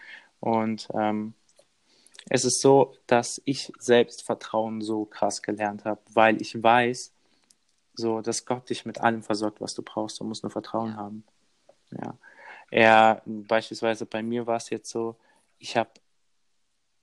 Und 0.40 0.88
ähm, 0.94 1.34
es 2.28 2.44
ist 2.44 2.60
so, 2.60 2.94
dass 3.06 3.42
ich 3.44 3.72
selbst 3.78 4.22
Vertrauen 4.22 4.80
so 4.80 5.04
krass 5.04 5.42
gelernt 5.42 5.84
habe, 5.84 6.00
weil 6.14 6.40
ich 6.40 6.62
weiß, 6.62 7.12
so, 7.94 8.20
dass 8.20 8.46
Gott 8.46 8.70
dich 8.70 8.86
mit 8.86 9.00
allem 9.00 9.22
versorgt, 9.22 9.60
was 9.60 9.74
du 9.74 9.82
brauchst. 9.82 10.18
Du 10.20 10.24
musst 10.24 10.42
nur 10.42 10.50
Vertrauen 10.50 10.96
haben. 10.96 11.24
Ja. 11.90 12.16
Er, 12.70 13.22
beispielsweise 13.26 14.06
bei 14.06 14.22
mir 14.22 14.46
war 14.46 14.56
es 14.56 14.70
jetzt 14.70 14.90
so, 14.90 15.16
ich 15.58 15.76
habe 15.76 15.90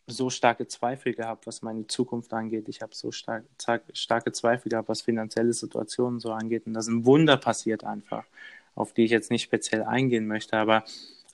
so 0.07 0.31
starke 0.31 0.67
Zweifel 0.67 1.13
gehabt, 1.13 1.45
was 1.45 1.61
meine 1.61 1.85
Zukunft 1.85 2.33
angeht. 2.33 2.67
Ich 2.67 2.81
habe 2.81 2.95
so 2.95 3.11
stark, 3.11 3.45
starke 3.93 4.31
Zweifel 4.31 4.69
gehabt, 4.69 4.89
was 4.89 5.03
finanzielle 5.03 5.53
Situationen 5.53 6.19
so 6.19 6.31
angeht. 6.31 6.65
Und 6.65 6.73
da 6.73 6.81
sind 6.81 7.05
Wunder 7.05 7.37
passiert 7.37 7.83
einfach, 7.83 8.25
auf 8.73 8.93
die 8.93 9.03
ich 9.03 9.11
jetzt 9.11 9.29
nicht 9.29 9.43
speziell 9.43 9.83
eingehen 9.83 10.25
möchte, 10.25 10.57
aber 10.57 10.83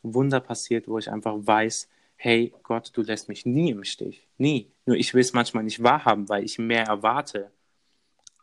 Wunder 0.04 0.42
passiert, 0.42 0.90
wo 0.90 0.98
ich 0.98 1.10
einfach 1.10 1.36
weiß, 1.38 1.88
hey 2.18 2.54
Gott, 2.64 2.92
du 2.94 3.02
lässt 3.02 3.30
mich 3.30 3.46
nie 3.46 3.72
im 3.72 3.84
Stich. 3.84 4.28
Nie. 4.38 4.72
Nur 4.86 4.96
ich 4.96 5.14
will 5.14 5.22
es 5.22 5.34
manchmal 5.34 5.64
nicht 5.64 5.84
wahrhaben, 5.84 6.30
weil 6.30 6.44
ich 6.44 6.58
mehr 6.58 6.86
erwarte. 6.86 7.52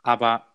Aber 0.03 0.47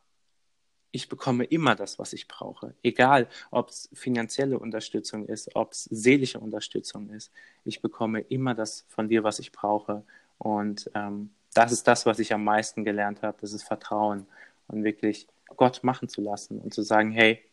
ich 0.92 1.10
bekomme 1.10 1.44
immer 1.44 1.76
das, 1.76 2.00
was 2.00 2.14
ich 2.14 2.28
brauche. 2.28 2.74
Egal, 2.82 3.28
ob 3.52 3.70
es 3.70 3.90
finanzielle 3.94 4.58
Unterstützung 4.58 5.26
ist, 5.26 5.56
ob 5.56 5.74
es 5.74 5.84
seelische 5.86 6.40
Unterstützung 6.40 7.10
ist. 7.10 7.32
Ich 7.66 7.82
bekomme 7.82 8.22
immer 8.22 8.56
das 8.56 8.86
von 8.88 9.08
dir, 9.08 9.24
was 9.24 9.40
ich 9.40 9.52
brauche. 9.52 10.04
Und 10.38 10.90
ähm, 10.96 11.32
das 11.54 11.72
ist 11.72 11.88
das, 11.88 12.06
was 12.06 12.20
ich 12.20 12.34
am 12.34 12.44
meisten 12.44 12.84
gelernt 12.84 13.22
habe. 13.22 13.38
Das 13.42 13.54
ist 13.54 13.64
Vertrauen 13.64 14.26
und 14.68 14.84
wirklich 14.84 15.28
Gott 15.56 15.84
machen 15.84 16.08
zu 16.08 16.22
lassen 16.22 16.60
und 16.60 16.74
zu 16.74 16.82
sagen, 16.82 17.12
hey, 17.12 17.44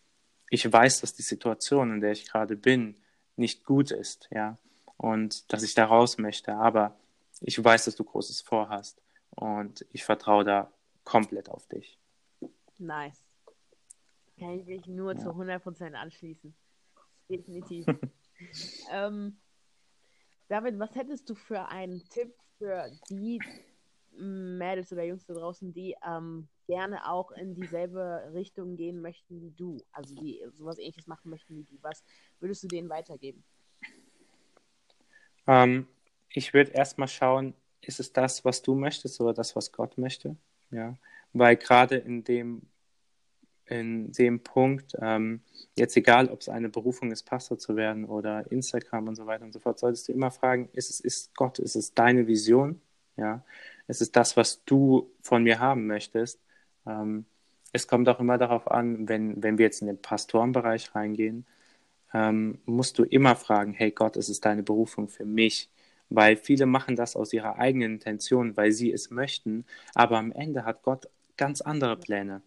ich 0.50 0.70
weiß, 0.70 1.00
dass 1.00 1.14
die 1.14 1.22
Situation, 1.22 1.92
in 1.92 2.00
der 2.00 2.12
ich 2.12 2.26
gerade 2.26 2.56
bin, 2.56 2.96
nicht 3.36 3.64
gut 3.64 3.90
ist, 3.90 4.28
ja, 4.30 4.58
und 4.96 5.52
dass 5.52 5.62
ich 5.62 5.74
da 5.74 5.86
raus 5.86 6.18
möchte, 6.18 6.54
aber 6.54 6.96
ich 7.40 7.62
weiß, 7.62 7.84
dass 7.86 7.96
du 7.96 8.04
Großes 8.04 8.40
vorhast 8.42 9.02
und 9.30 9.84
ich 9.90 10.04
vertraue 10.04 10.44
da 10.44 10.72
komplett 11.04 11.48
auf 11.48 11.66
dich. 11.66 11.98
Nice. 12.78 13.24
Kann 14.38 14.58
ich 14.58 14.66
mich 14.66 14.86
nur 14.86 15.14
ja. 15.14 15.18
zu 15.18 15.30
100% 15.30 15.92
anschließen. 15.92 16.54
Definitiv. 17.28 17.86
ähm, 18.90 19.38
David, 20.48 20.78
was 20.78 20.94
hättest 20.94 21.28
du 21.30 21.34
für 21.34 21.68
einen 21.68 22.02
Tipp 22.08 22.34
für 22.58 22.90
die 23.08 23.40
Mädels 24.16 24.92
oder 24.92 25.04
Jungs 25.04 25.24
da 25.26 25.34
draußen, 25.34 25.72
die 25.72 25.96
ähm, 26.06 26.48
gerne 26.66 27.10
auch 27.10 27.30
in 27.32 27.54
dieselbe 27.54 28.30
Richtung 28.32 28.76
gehen 28.76 29.00
möchten 29.00 29.40
wie 29.40 29.50
du? 29.50 29.78
Also 29.92 30.14
die 30.14 30.44
sowas 30.56 30.78
ähnliches 30.78 31.06
machen 31.06 31.30
möchten 31.30 31.56
wie 31.56 31.64
du. 31.64 31.78
Was 31.82 32.04
würdest 32.40 32.62
du 32.62 32.68
denen 32.68 32.88
weitergeben? 32.88 33.44
Ähm, 35.46 35.86
ich 36.30 36.54
würde 36.54 36.72
erstmal 36.72 37.08
schauen, 37.08 37.54
ist 37.80 38.00
es 38.00 38.12
das, 38.12 38.44
was 38.44 38.62
du 38.62 38.74
möchtest 38.74 39.20
oder 39.20 39.34
das, 39.34 39.56
was 39.56 39.72
Gott 39.72 39.98
möchte? 39.98 40.36
Ja, 40.70 40.96
weil 41.32 41.56
gerade 41.56 41.96
in 41.96 42.24
dem 42.24 42.62
in 43.66 44.12
dem 44.12 44.40
Punkt, 44.40 44.94
ähm, 45.00 45.40
jetzt 45.74 45.96
egal, 45.96 46.28
ob 46.28 46.40
es 46.40 46.48
eine 46.48 46.68
Berufung 46.68 47.10
ist, 47.12 47.22
Pastor 47.22 47.58
zu 47.58 47.76
werden 47.76 48.04
oder 48.04 48.50
Instagram 48.52 49.08
und 49.08 49.16
so 49.16 49.26
weiter 49.26 49.44
und 49.44 49.52
so 49.52 49.58
fort, 49.58 49.78
solltest 49.78 50.08
du 50.08 50.12
immer 50.12 50.30
fragen, 50.30 50.68
ist 50.72 50.90
es 50.90 51.00
ist 51.00 51.34
Gott, 51.34 51.58
ist 51.58 51.74
es 51.74 51.94
deine 51.94 52.26
Vision? 52.26 52.80
Ja, 53.16 53.44
ist 53.86 54.02
es 54.02 54.12
das, 54.12 54.36
was 54.36 54.64
du 54.64 55.10
von 55.22 55.44
mir 55.44 55.60
haben 55.60 55.86
möchtest? 55.86 56.40
Ähm, 56.86 57.24
es 57.72 57.88
kommt 57.88 58.08
auch 58.08 58.20
immer 58.20 58.38
darauf 58.38 58.70
an, 58.70 59.08
wenn, 59.08 59.42
wenn 59.42 59.58
wir 59.58 59.66
jetzt 59.66 59.80
in 59.80 59.88
den 59.88 60.00
Pastorenbereich 60.00 60.94
reingehen, 60.94 61.46
ähm, 62.14 62.58
musst 62.64 62.98
du 62.98 63.04
immer 63.04 63.36
fragen, 63.36 63.74
hey 63.74 63.90
Gott, 63.90 64.16
ist 64.16 64.28
es 64.28 64.40
deine 64.40 64.62
Berufung 64.62 65.08
für 65.08 65.24
mich? 65.26 65.68
Weil 66.08 66.36
viele 66.36 66.64
machen 66.66 66.96
das 66.96 67.16
aus 67.16 67.32
ihrer 67.32 67.58
eigenen 67.58 67.94
Intention, 67.94 68.56
weil 68.56 68.72
sie 68.72 68.92
es 68.92 69.10
möchten, 69.10 69.66
aber 69.94 70.18
am 70.18 70.32
Ende 70.32 70.64
hat 70.64 70.82
Gott 70.82 71.08
ganz 71.36 71.60
andere 71.60 71.96
Pläne. 71.96 72.42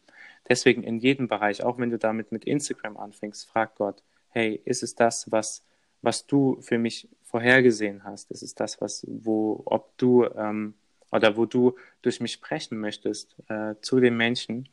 Deswegen 0.48 0.84
in 0.84 1.00
jedem 1.00 1.28
Bereich, 1.28 1.64
auch 1.64 1.78
wenn 1.78 1.90
du 1.90 1.98
damit 1.98 2.32
mit 2.32 2.46
Instagram 2.46 2.96
anfängst, 2.96 3.50
frag 3.50 3.76
Gott, 3.76 4.04
hey, 4.30 4.62
ist 4.64 4.84
es 4.84 4.96
das, 4.96 5.30
was, 5.32 5.64
was 6.02 6.26
du 6.26 6.62
für 6.62 6.78
mich 6.78 7.10
vorhergesehen 7.24 8.06
hast? 8.06 8.32
Ist 8.32 8.44
es 8.44 8.56
das, 8.56 8.80
was, 8.80 9.06
wo, 9.10 9.62
ob 9.66 9.98
du 9.98 10.24
ähm, 10.24 10.76
oder 11.12 11.36
wo 11.36 11.46
du 11.46 11.76
durch 12.02 12.22
mich 12.22 12.34
sprechen 12.34 12.80
möchtest 12.80 13.36
äh, 13.50 13.76
zu 13.82 14.00
den 14.00 14.16
Menschen? 14.16 14.70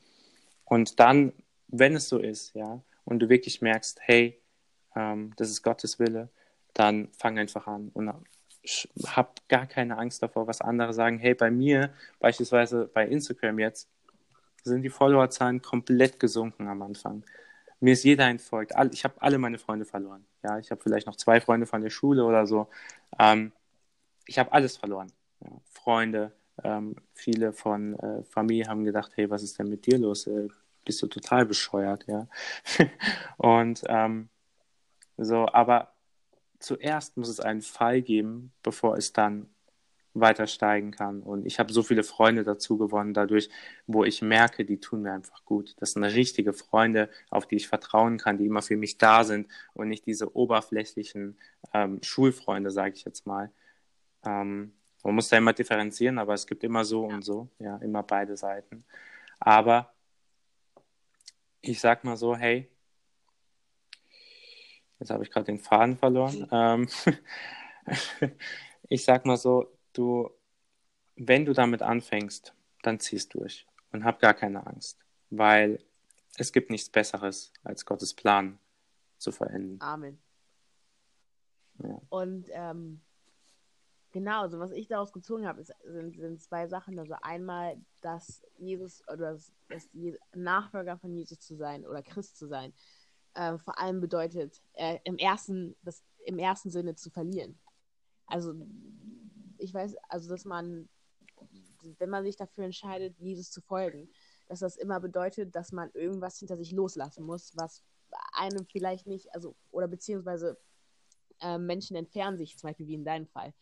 Und 0.65 1.01
dann, 1.01 1.33
wenn 1.67 1.97
es 1.97 2.09
so 2.09 2.19
ist, 2.19 2.55
ja, 2.55 2.81
und 3.05 3.19
du 3.19 3.29
wirklich 3.29 3.61
merkst, 3.61 3.99
hey, 4.03 4.39
ähm, 4.95 5.33
das 5.37 5.51
ist 5.51 5.63
Gottes 5.63 5.99
Wille, 5.99 6.29
dann 6.75 7.09
fang 7.19 7.39
einfach 7.39 7.67
an 7.67 7.91
und 7.95 8.13
hab 9.07 9.47
gar 9.49 9.67
keine 9.67 9.99
Angst 9.99 10.23
davor, 10.23 10.47
was 10.47 10.61
andere 10.61 10.93
sagen. 10.93 11.19
Hey, 11.19 11.35
bei 11.35 11.51
mir, 11.51 11.93
beispielsweise 12.19 12.91
bei 12.93 13.07
Instagram 13.07 13.59
jetzt, 13.59 13.89
sind 14.63 14.83
die 14.83 14.91
Followerzahlen 14.91 15.61
komplett 15.61 16.19
gesunken 16.19 16.69
am 16.69 16.83
Anfang. 16.83 17.23
Mir 17.81 17.93
ist 17.93 18.05
jeder 18.05 18.27
entfolgt. 18.29 18.73
Ich 18.93 19.05
habe 19.05 19.15
alle 19.21 19.37
meine 19.37 19.59
Freunde 19.59 19.85
verloren. 19.85 20.25
Ja, 20.43 20.59
ich 20.59 20.71
habe 20.71 20.81
vielleicht 20.81 21.07
noch 21.07 21.17
zwei 21.17 21.41
Freunde 21.41 21.67
von 21.67 21.83
der 21.83 21.91
Schule 21.91 22.25
oder 22.25 22.47
so. 22.47 22.69
Ähm, 23.19 23.53
ich 24.27 24.39
habe 24.39 24.53
alles 24.53 24.79
verloren. 24.79 25.13
Ja, 25.41 25.51
Freunde, 25.71 26.33
ähm, 26.63 26.97
viele 27.13 27.53
von 27.53 27.99
äh, 27.99 28.23
Familie 28.25 28.69
haben 28.69 28.85
gedacht, 28.85 29.13
hey, 29.17 29.29
was 29.29 29.43
ist 29.43 29.59
denn 29.59 29.69
mit 29.69 29.85
dir 29.87 29.99
los? 29.99 30.27
Äh, 30.27 30.49
bist 30.85 31.03
du 31.03 31.07
total 31.07 31.45
bescheuert, 31.47 32.07
ja. 32.07 32.27
und 33.37 33.83
ähm, 33.89 34.29
so, 35.16 35.46
aber 35.53 35.92
zuerst 36.59 37.16
muss 37.16 37.29
es 37.29 37.40
einen 37.40 37.62
Fall 37.62 38.03
geben, 38.03 38.53
bevor 38.62 38.96
es 38.96 39.12
dann 39.12 39.48
weiter 40.14 40.46
steigen 40.46 40.92
kann. 40.92 41.22
Und 41.22 41.44
ich 41.44 41.59
habe 41.59 41.72
so 41.72 41.83
viele 41.83 42.05
Freunde 42.05 42.44
dazu 42.44 42.79
gewonnen, 42.79 43.14
dadurch, 43.14 43.50
wo 43.87 44.05
ich 44.05 44.22
merke, 44.22 44.64
die 44.64 44.79
tun 44.79 45.03
mir 45.03 45.12
einfach 45.12 45.44
gut. 45.44 45.74
Das 45.79 45.92
sind 45.92 46.05
richtige 46.05 46.53
Freunde, 46.53 47.11
auf 47.31 47.46
die 47.46 47.57
ich 47.57 47.68
vertrauen 47.68 48.16
kann, 48.16 48.38
die 48.38 48.46
immer 48.46 48.62
für 48.62 48.77
mich 48.77 48.96
da 48.96 49.24
sind 49.24 49.48
und 49.74 49.88
nicht 49.88 50.07
diese 50.07 50.37
oberflächlichen 50.37 51.37
ähm, 51.72 52.00
Schulfreunde, 52.03 52.70
sage 52.70 52.94
ich 52.94 53.05
jetzt 53.05 53.27
mal. 53.27 53.50
Ähm, 54.24 54.72
man 55.03 55.16
muss 55.16 55.29
da 55.29 55.37
immer 55.37 55.53
differenzieren, 55.53 56.18
aber 56.18 56.33
es 56.35 56.46
gibt 56.46 56.64
immer 56.64 56.85
so 56.85 57.09
ja. 57.09 57.14
und 57.14 57.22
so, 57.22 57.48
ja, 57.59 57.77
immer 57.79 58.03
beide 58.03 58.37
Seiten. 58.37 58.85
Aber 59.40 59.92
ich 61.61 61.81
sag 61.81 62.05
mal 62.05 62.16
so, 62.16 62.37
hey, 62.37 62.70
jetzt 64.99 65.11
habe 65.11 65.25
ich 65.25 65.31
gerade 65.31 65.47
den 65.47 65.59
Faden 65.59 65.97
verloren. 65.97 66.49
Ähm, 66.51 66.89
ich 68.89 69.05
sag 69.05 69.27
mal 69.27 69.37
so, 69.37 69.73
du, 69.93 70.31
wenn 71.17 71.45
du 71.45 71.53
damit 71.53 71.83
anfängst, 71.83 72.55
dann 72.83 73.01
ziehst 73.01 73.35
durch 73.35 73.67
und 73.93 74.05
hab 74.05 74.21
gar 74.21 74.35
keine 74.35 74.67
Angst, 74.67 74.99
weil 75.31 75.81
es 76.37 76.53
gibt 76.53 76.71
nichts 76.71 76.91
Besseres, 76.91 77.53
als 77.63 77.85
Gottes 77.85 78.15
Plan 78.15 78.59
zu 79.19 79.33
verenden. 79.33 79.81
Amen. 79.81 80.21
Ja. 81.83 82.01
Und 82.09 82.49
ähm, 82.53 83.01
genau, 84.13 84.43
also 84.43 84.59
was 84.59 84.71
ich 84.73 84.89
daraus 84.89 85.13
gezogen 85.13 85.47
habe, 85.47 85.65
sind, 85.65 86.17
sind 86.17 86.43
zwei 86.43 86.67
Sachen. 86.67 86.99
Also 86.99 87.15
einmal, 87.23 87.77
dass 88.01 88.43
Jesus 88.59 89.03
oder 89.09 89.33
dass, 89.33 89.53
dass 89.69 89.89
Nachfolger 90.35 90.99
von 90.99 91.15
Jesus 91.15 91.41
zu 91.41 91.57
sein 91.57 91.87
oder 91.87 92.03
Christ 92.03 92.37
zu 92.37 92.47
sein, 92.47 92.73
äh, 93.35 93.59
vor 93.59 93.79
allem 93.79 94.01
bedeutet, 94.01 94.62
äh, 94.75 94.99
im, 95.05 95.16
ersten, 95.18 95.77
das, 95.83 96.03
im 96.25 96.38
ersten 96.38 96.70
Sinne 96.70 96.94
zu 96.94 97.11
verlieren. 97.11 97.59
Also 98.27 98.55
ich 99.59 99.73
weiß, 99.73 99.97
also 100.09 100.29
dass 100.31 100.44
man, 100.44 100.88
wenn 101.99 102.11
man 102.11 102.25
sich 102.25 102.37
dafür 102.37 102.64
entscheidet, 102.64 103.18
Jesus 103.18 103.51
zu 103.51 103.61
folgen, 103.61 104.09
dass 104.49 104.61
das 104.61 104.77
immer 104.77 105.01
bedeutet, 105.01 105.55
dass 105.55 105.73
man 105.73 105.90
irgendwas 105.92 106.38
hinter 106.38 106.57
sich 106.57 106.73
loslassen 106.73 107.25
muss, 107.25 107.57
was 107.57 107.83
einem 108.33 108.66
vielleicht 108.66 109.07
nicht, 109.07 109.35
also, 109.35 109.55
oder 109.70 109.88
beziehungsweise 109.88 110.59
äh, 111.40 111.59
Menschen 111.59 111.97
entfernen 111.97 112.37
sich, 112.37 112.57
zum 112.59 112.68
Beispiel 112.68 112.87
wie 112.87 112.94
in 112.94 113.05
deinem 113.05 113.27
Fall, 113.27 113.53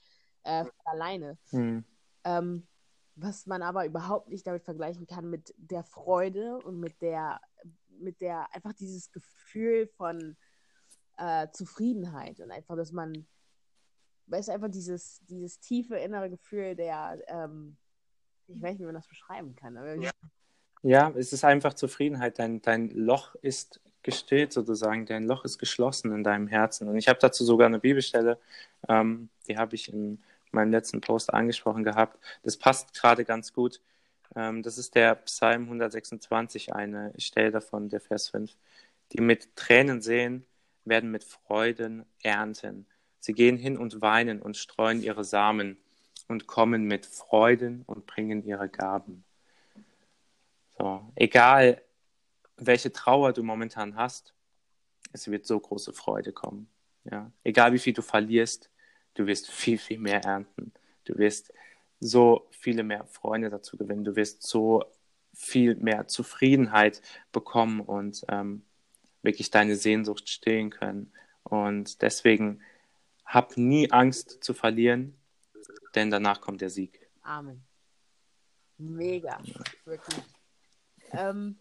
äh, 0.45 0.65
alleine. 0.85 1.39
Mhm. 1.51 1.85
Ähm, 2.25 2.67
was 3.15 3.47
man 3.47 3.63
aber 3.63 3.85
überhaupt 3.85 4.29
nicht 4.29 4.47
damit 4.47 4.65
vergleichen 4.65 5.07
kann 5.07 5.29
mit 5.29 5.55
der 5.59 5.85
Freude 5.85 6.59
und 6.59 6.81
mit 6.81 7.01
der, 7.03 7.41
mit 8.03 8.21
der, 8.21 8.53
einfach 8.55 8.73
dieses 8.73 9.11
Gefühl 9.13 9.87
von 9.97 10.37
äh, 11.19 11.49
Zufriedenheit 11.53 12.41
und 12.41 12.51
einfach, 12.51 12.77
dass 12.77 12.93
man 12.93 13.27
weil 14.27 14.41
es 14.41 14.49
einfach 14.49 14.71
dieses, 14.71 15.21
dieses 15.29 15.61
tiefe 15.61 15.97
innere 15.97 16.31
Gefühl 16.31 16.75
der, 16.75 17.19
ähm, 17.29 17.77
ich 18.49 18.61
weiß 18.61 18.73
nicht, 18.73 18.81
wie 18.81 18.87
man 18.87 18.95
das 18.95 19.07
beschreiben 19.07 19.55
kann. 19.55 19.77
Aber 19.77 19.95
ja. 19.95 20.11
ja, 20.83 21.13
es 21.17 21.33
ist 21.33 21.45
einfach 21.45 21.75
Zufriedenheit. 21.75 22.39
Dein, 22.39 22.63
dein 22.63 22.91
Loch 22.91 23.35
ist 23.37 23.81
gestillt 24.03 24.53
sozusagen, 24.53 25.07
dein 25.07 25.27
Loch 25.27 25.45
ist 25.45 25.59
geschlossen 25.59 26.13
in 26.13 26.25
deinem 26.25 26.49
Herzen. 26.49 26.89
Und 26.89 26.97
ich 26.97 27.09
habe 27.09 27.19
dazu 27.21 27.45
sogar 27.45 27.67
eine 27.67 27.79
Bibelstelle, 27.79 28.39
ähm, 28.89 29.29
die 29.47 29.57
habe 29.59 29.75
ich 29.75 29.93
in 29.93 30.21
meinem 30.51 30.71
letzten 30.71 31.01
Post 31.01 31.33
angesprochen 31.33 31.85
gehabt. 31.85 32.19
Das 32.43 32.57
passt 32.57 32.95
gerade 32.95 33.25
ganz 33.25 33.53
gut. 33.53 33.81
Ähm, 34.35 34.63
das 34.63 34.79
ist 34.79 34.95
der 34.95 35.15
Psalm 35.17 35.65
126, 35.65 36.75
eine 36.75 37.13
Stelle 37.19 37.51
davon, 37.51 37.89
der 37.89 38.01
Vers 38.01 38.29
5. 38.29 38.57
Die 39.13 39.21
mit 39.21 39.57
Tränen 39.57 40.01
sehen, 40.01 40.47
werden 40.85 41.11
mit 41.11 41.25
Freuden 41.25 42.05
ernten. 42.23 42.87
Sie 43.21 43.35
gehen 43.35 43.57
hin 43.57 43.77
und 43.77 44.01
weinen 44.01 44.43
und 44.43 44.57
streuen 44.57 45.03
ihre 45.03 45.25
Samen 45.25 45.77
und 46.29 46.47
kommen 46.47 46.85
mit 46.85 47.07
Freuden 47.07 47.83
und 47.87 48.07
bringen 48.07 48.45
ihre 48.45 48.69
Gaben. 48.69 49.25
So, 50.77 51.03
egal 51.15 51.83
welche 52.57 52.93
Trauer 52.93 53.33
du 53.33 53.43
momentan 53.43 53.97
hast, 53.97 54.35
es 55.13 55.31
wird 55.31 55.47
so 55.47 55.59
große 55.61 55.93
Freude 55.93 56.33
kommen. 56.33 56.69
Ja? 57.05 57.31
Egal 57.45 57.73
wie 57.73 57.79
viel 57.79 57.93
du 57.93 58.03
verlierst, 58.03 58.71
du 59.15 59.27
wirst 59.27 59.51
viel, 59.51 59.79
viel 59.79 59.99
mehr 59.99 60.25
ernten. 60.25 60.73
Du 61.05 61.17
wirst 61.19 61.53
so 62.03 62.49
viele 62.51 62.83
mehr 62.83 63.07
Freunde 63.07 63.49
dazu 63.49 63.77
gewinnen. 63.77 64.05
Du 64.05 64.17
wirst 64.17 64.43
so 64.43 64.85
viel 65.33 65.77
mehr 65.77 66.09
Zufriedenheit 66.09 67.01
bekommen 67.31 67.81
und 67.81 68.25
ähm, 68.29 68.65
wirklich 69.23 69.51
deine 69.51 69.77
Sehnsucht 69.77 70.29
stillen 70.29 70.71
können. 70.71 71.13
Und 71.45 72.03
deswegen 72.03 72.61
hab 73.25 73.57
nie 73.57 73.91
Angst 73.93 74.43
zu 74.43 74.53
verlieren, 74.53 75.17
denn 75.95 76.11
danach 76.11 76.41
kommt 76.41 76.61
der 76.61 76.71
Sieg. 76.71 77.09
Amen. 77.23 77.65
Mega, 78.79 79.41
wirklich. 79.85 80.25
Ähm, 81.13 81.57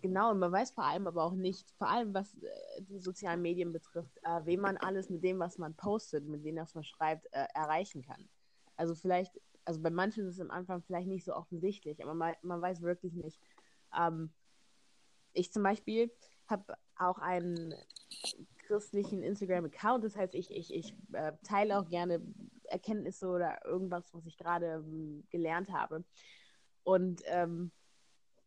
genau, 0.00 0.30
und 0.30 0.38
man 0.38 0.52
weiß 0.52 0.70
vor 0.70 0.84
allem 0.84 1.06
aber 1.06 1.22
auch 1.22 1.34
nicht, 1.34 1.70
vor 1.76 1.88
allem 1.88 2.14
was 2.14 2.32
äh, 2.34 2.80
die 2.80 2.98
sozialen 2.98 3.42
Medien 3.42 3.72
betrifft, 3.74 4.16
äh, 4.22 4.40
wem 4.46 4.60
man 4.60 4.78
alles 4.78 5.10
mit 5.10 5.22
dem, 5.22 5.38
was 5.38 5.58
man 5.58 5.74
postet, 5.74 6.24
mit 6.24 6.46
dem, 6.46 6.56
was 6.56 6.74
man 6.74 6.84
schreibt, 6.84 7.26
äh, 7.26 7.46
erreichen 7.54 8.02
kann. 8.02 8.26
Also 8.78 8.94
vielleicht, 8.94 9.38
also 9.64 9.82
bei 9.82 9.90
manchen 9.90 10.26
ist 10.26 10.34
es 10.34 10.40
am 10.40 10.50
Anfang 10.50 10.82
vielleicht 10.82 11.08
nicht 11.08 11.24
so 11.24 11.34
offensichtlich, 11.34 12.02
aber 12.02 12.14
man, 12.14 12.34
man 12.42 12.62
weiß 12.62 12.80
wirklich 12.82 13.12
nicht. 13.12 13.38
Ähm, 13.96 14.32
ich 15.32 15.52
zum 15.52 15.62
Beispiel 15.62 16.10
habe 16.46 16.74
auch 16.96 17.18
einen 17.18 17.74
christlichen 18.66 19.22
Instagram-Account. 19.22 20.04
Das 20.04 20.16
heißt, 20.16 20.34
ich, 20.34 20.50
ich, 20.50 20.72
ich 20.72 20.94
äh, 21.12 21.32
teile 21.42 21.78
auch 21.78 21.88
gerne 21.88 22.22
Erkenntnisse 22.64 23.28
oder 23.28 23.64
irgendwas, 23.64 24.12
was 24.14 24.26
ich 24.26 24.36
gerade 24.36 24.84
ähm, 24.84 25.24
gelernt 25.30 25.70
habe. 25.70 26.04
Und 26.82 27.22
ähm, 27.26 27.72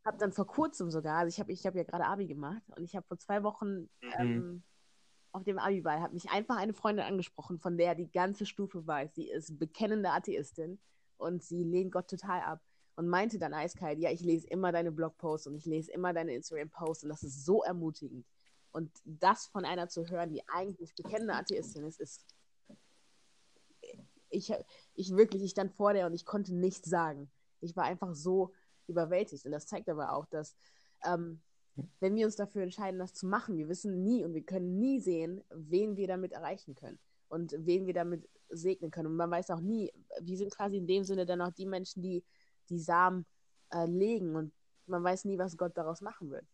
habe 0.05 0.17
dann 0.17 0.31
vor 0.31 0.47
kurzem 0.47 0.89
sogar, 0.89 1.19
also 1.19 1.29
ich 1.29 1.39
habe 1.39 1.51
ich 1.51 1.65
hab 1.65 1.75
ja 1.75 1.83
gerade 1.83 2.05
Abi 2.05 2.27
gemacht 2.27 2.63
und 2.75 2.83
ich 2.83 2.95
habe 2.95 3.05
vor 3.07 3.17
zwei 3.19 3.43
Wochen 3.43 3.89
mhm. 4.01 4.13
ähm, 4.17 4.63
auf 5.31 5.43
dem 5.43 5.59
Abi-Ball, 5.59 6.01
hat 6.01 6.13
mich 6.13 6.29
einfach 6.29 6.57
eine 6.57 6.73
Freundin 6.73 7.05
angesprochen, 7.05 7.59
von 7.59 7.77
der 7.77 7.95
die 7.95 8.11
ganze 8.11 8.45
Stufe 8.45 8.85
weiß. 8.85 9.15
Sie 9.15 9.29
ist 9.29 9.57
bekennende 9.59 10.09
Atheistin 10.09 10.79
und 11.17 11.43
sie 11.43 11.63
lehnt 11.63 11.91
Gott 11.91 12.09
total 12.09 12.41
ab 12.41 12.61
und 12.95 13.07
meinte 13.07 13.39
dann 13.39 13.53
eiskalt, 13.53 13.99
ja, 13.99 14.11
ich 14.11 14.21
lese 14.21 14.47
immer 14.47 14.71
deine 14.71 14.91
Blogposts 14.91 15.47
und 15.47 15.55
ich 15.55 15.65
lese 15.65 15.91
immer 15.91 16.13
deine 16.13 16.33
Instagram-Posts 16.33 17.03
und 17.03 17.09
das 17.09 17.23
ist 17.23 17.45
so 17.45 17.63
ermutigend. 17.63 18.25
Und 18.71 18.91
das 19.03 19.47
von 19.47 19.65
einer 19.65 19.89
zu 19.89 20.05
hören, 20.07 20.31
die 20.31 20.47
eigentlich 20.47 20.95
bekennende 20.95 21.33
Atheistin 21.33 21.85
ist, 21.85 21.99
ist. 21.99 22.25
Ich, 24.29 24.53
ich 24.93 25.15
wirklich, 25.15 25.43
ich 25.43 25.51
stand 25.51 25.73
vor 25.73 25.93
der 25.93 26.05
und 26.05 26.13
ich 26.13 26.25
konnte 26.25 26.53
nichts 26.53 26.89
sagen. 26.89 27.29
Ich 27.59 27.75
war 27.75 27.83
einfach 27.83 28.15
so 28.15 28.53
überwältigt. 28.87 29.45
Und 29.45 29.51
das 29.51 29.67
zeigt 29.67 29.89
aber 29.89 30.13
auch, 30.13 30.25
dass, 30.25 30.55
ähm, 31.03 31.41
wenn 31.99 32.15
wir 32.15 32.25
uns 32.25 32.35
dafür 32.35 32.63
entscheiden, 32.63 32.99
das 32.99 33.13
zu 33.13 33.25
machen, 33.25 33.57
wir 33.57 33.69
wissen 33.69 34.03
nie 34.03 34.23
und 34.23 34.33
wir 34.33 34.43
können 34.43 34.79
nie 34.79 34.99
sehen, 34.99 35.41
wen 35.49 35.97
wir 35.97 36.07
damit 36.07 36.31
erreichen 36.31 36.75
können 36.75 36.99
und 37.29 37.55
wen 37.57 37.85
wir 37.85 37.93
damit 37.93 38.27
segnen 38.49 38.91
können. 38.91 39.07
Und 39.07 39.15
man 39.15 39.31
weiß 39.31 39.51
auch 39.51 39.61
nie, 39.61 39.91
wir 40.21 40.37
sind 40.37 40.55
quasi 40.55 40.77
in 40.77 40.87
dem 40.87 41.03
Sinne 41.03 41.25
dann 41.25 41.41
auch 41.41 41.51
die 41.51 41.65
Menschen, 41.65 42.01
die 42.01 42.23
die 42.69 42.79
Samen 42.79 43.25
äh, 43.73 43.85
legen 43.85 44.35
und 44.35 44.51
man 44.87 45.03
weiß 45.03 45.25
nie, 45.25 45.37
was 45.37 45.57
Gott 45.57 45.77
daraus 45.77 46.01
machen 46.01 46.31
wird. 46.31 46.45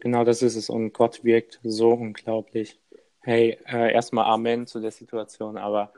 Genau 0.00 0.24
das 0.24 0.42
ist 0.42 0.56
es. 0.56 0.70
Und 0.70 0.92
Gott 0.92 1.24
wirkt 1.24 1.58
so 1.62 1.92
unglaublich. 1.92 2.80
Hey, 3.20 3.58
äh, 3.66 3.92
erstmal 3.92 4.26
Amen 4.26 4.66
zu 4.66 4.80
der 4.80 4.92
Situation, 4.92 5.58
aber 5.58 5.92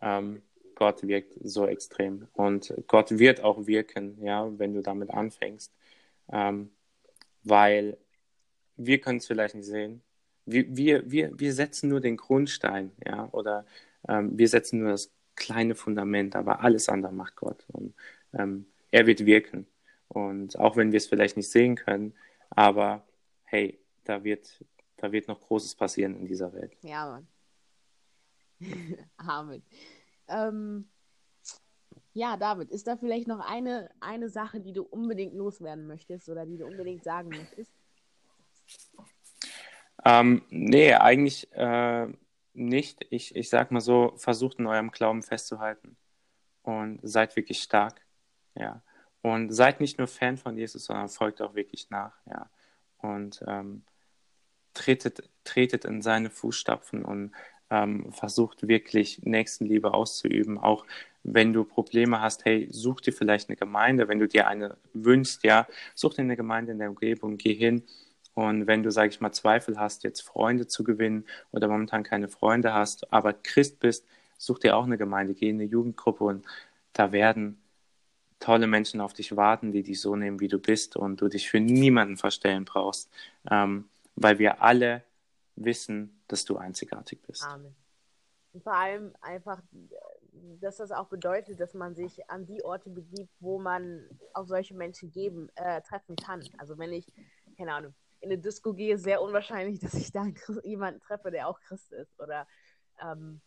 ähm, 0.00 0.42
Gott 0.74 1.02
wirkt 1.02 1.34
so 1.42 1.66
extrem. 1.66 2.28
Und 2.32 2.72
Gott 2.86 3.18
wird 3.18 3.42
auch 3.42 3.66
wirken, 3.66 4.22
ja, 4.22 4.48
wenn 4.58 4.74
du 4.74 4.82
damit 4.82 5.10
anfängst. 5.10 5.72
Ähm, 6.30 6.70
weil 7.44 7.96
wir 8.76 9.00
können 9.00 9.18
es 9.18 9.26
vielleicht 9.26 9.54
nicht 9.54 9.66
sehen. 9.66 10.02
Wir, 10.44 10.76
wir, 10.76 11.10
wir, 11.10 11.38
wir 11.38 11.52
setzen 11.52 11.88
nur 11.88 12.00
den 12.00 12.16
Grundstein, 12.16 12.92
ja, 13.06 13.28
oder 13.32 13.64
ähm, 14.08 14.36
wir 14.36 14.48
setzen 14.48 14.80
nur 14.80 14.90
das 14.90 15.12
kleine 15.36 15.74
Fundament, 15.74 16.34
aber 16.36 16.60
alles 16.60 16.88
andere 16.88 17.12
macht 17.12 17.36
Gott. 17.36 17.64
Und 17.68 17.94
ähm, 18.32 18.66
er 18.90 19.06
wird 19.06 19.24
wirken. 19.24 19.66
Und 20.08 20.58
auch 20.58 20.76
wenn 20.76 20.92
wir 20.92 20.98
es 20.98 21.06
vielleicht 21.06 21.36
nicht 21.36 21.50
sehen 21.50 21.76
können, 21.76 22.14
aber 22.50 23.06
hey, 23.44 23.78
da 24.04 24.24
wird, 24.24 24.64
da 24.96 25.12
wird 25.12 25.28
noch 25.28 25.40
Großes 25.40 25.74
passieren 25.74 26.16
in 26.16 26.26
dieser 26.26 26.52
Welt. 26.52 26.76
Ja, 26.82 27.06
Mann. 27.06 27.26
Amen. 29.16 29.62
Ähm, 30.28 30.88
Ja, 32.14 32.36
David, 32.36 32.70
ist 32.70 32.86
da 32.86 32.96
vielleicht 32.96 33.26
noch 33.26 33.40
eine, 33.40 33.90
eine 34.00 34.28
Sache, 34.28 34.60
die 34.60 34.72
du 34.72 34.82
unbedingt 34.82 35.34
loswerden 35.34 35.86
möchtest 35.86 36.28
oder 36.28 36.44
die 36.44 36.58
du 36.58 36.66
unbedingt 36.66 37.04
sagen 37.04 37.30
möchtest? 37.30 37.72
Ähm, 40.04 40.42
nee, 40.50 40.92
eigentlich 40.94 41.50
äh, 41.52 42.08
nicht. 42.52 43.06
Ich, 43.10 43.34
ich 43.34 43.48
sag 43.48 43.70
mal 43.70 43.80
so, 43.80 44.12
versucht 44.16 44.58
in 44.58 44.66
eurem 44.66 44.90
Glauben 44.90 45.22
festzuhalten 45.22 45.96
und 46.62 47.00
seid 47.02 47.36
wirklich 47.36 47.62
stark. 47.62 48.02
Ja. 48.54 48.82
Und 49.22 49.52
seid 49.52 49.80
nicht 49.80 49.98
nur 49.98 50.08
Fan 50.08 50.36
von 50.36 50.56
Jesus, 50.56 50.86
sondern 50.86 51.08
folgt 51.08 51.40
auch 51.40 51.54
wirklich 51.54 51.88
nach. 51.90 52.14
Ja. 52.26 52.50
Und 52.98 53.42
ähm, 53.46 53.84
tretet, 54.74 55.28
tretet 55.44 55.84
in 55.84 56.02
seine 56.02 56.30
Fußstapfen 56.30 57.04
und 57.04 57.32
ähm, 57.70 58.12
versucht 58.12 58.66
wirklich 58.68 59.22
Nächstenliebe 59.22 59.94
auszuüben. 59.94 60.58
Auch 60.58 60.84
wenn 61.24 61.52
du 61.52 61.64
Probleme 61.64 62.20
hast, 62.20 62.44
hey, 62.44 62.68
such 62.70 63.00
dir 63.00 63.12
vielleicht 63.12 63.48
eine 63.48 63.56
Gemeinde, 63.56 64.08
wenn 64.08 64.18
du 64.18 64.26
dir 64.26 64.48
eine 64.48 64.76
wünschst, 64.92 65.44
ja, 65.44 65.66
such 65.94 66.14
dir 66.14 66.22
eine 66.22 66.36
Gemeinde 66.36 66.72
in 66.72 66.78
der 66.78 66.90
Umgebung, 66.90 67.36
geh 67.36 67.54
hin. 67.54 67.84
Und 68.34 68.66
wenn 68.66 68.82
du, 68.82 68.90
sag 68.90 69.10
ich 69.10 69.20
mal, 69.20 69.32
Zweifel 69.32 69.78
hast, 69.78 70.04
jetzt 70.04 70.22
Freunde 70.22 70.66
zu 70.66 70.84
gewinnen 70.84 71.26
oder 71.50 71.68
momentan 71.68 72.02
keine 72.02 72.28
Freunde 72.28 72.72
hast, 72.72 73.12
aber 73.12 73.34
Christ 73.34 73.78
bist, 73.78 74.06
such 74.38 74.58
dir 74.58 74.76
auch 74.76 74.84
eine 74.84 74.98
Gemeinde, 74.98 75.34
geh 75.34 75.50
in 75.50 75.56
eine 75.56 75.64
Jugendgruppe 75.64 76.24
und 76.24 76.46
da 76.92 77.12
werden 77.12 77.62
tolle 78.40 78.66
Menschen 78.66 79.00
auf 79.00 79.12
dich 79.12 79.36
warten, 79.36 79.70
die 79.70 79.82
dich 79.82 80.00
so 80.00 80.16
nehmen, 80.16 80.40
wie 80.40 80.48
du 80.48 80.58
bist 80.58 80.96
und 80.96 81.20
du 81.20 81.28
dich 81.28 81.48
für 81.48 81.60
niemanden 81.60 82.16
verstellen 82.16 82.64
brauchst, 82.64 83.08
ähm, 83.48 83.88
weil 84.16 84.38
wir 84.38 84.62
alle 84.62 85.04
wissen, 85.54 86.20
dass 86.26 86.44
du 86.44 86.56
einzigartig 86.56 87.22
bist. 87.22 87.44
Amen. 87.44 87.74
Und 88.52 88.62
vor 88.64 88.74
allem 88.74 89.14
einfach, 89.20 89.62
dass 90.60 90.78
das 90.78 90.92
auch 90.92 91.08
bedeutet, 91.08 91.60
dass 91.60 91.74
man 91.74 91.94
sich 91.94 92.28
an 92.30 92.46
die 92.46 92.64
Orte 92.64 92.90
begibt, 92.90 93.30
wo 93.40 93.58
man 93.58 94.08
auf 94.34 94.48
solche 94.48 94.74
Menschen 94.74 95.10
geben, 95.10 95.48
äh, 95.54 95.80
treffen 95.82 96.16
kann. 96.16 96.42
Also 96.58 96.78
wenn 96.78 96.92
ich, 96.92 97.06
keine 97.56 97.74
Ahnung, 97.74 97.94
in 98.20 98.30
eine 98.30 98.38
Disco 98.40 98.72
gehe, 98.72 98.98
sehr 98.98 99.22
unwahrscheinlich, 99.22 99.78
dass 99.80 99.94
ich 99.94 100.10
da 100.12 100.26
jemanden 100.64 101.00
treffe, 101.00 101.30
der 101.30 101.48
auch 101.48 101.60
Christ 101.60 101.92
ist. 101.92 102.18
Oder 102.20 102.46
ähm, 103.00 103.40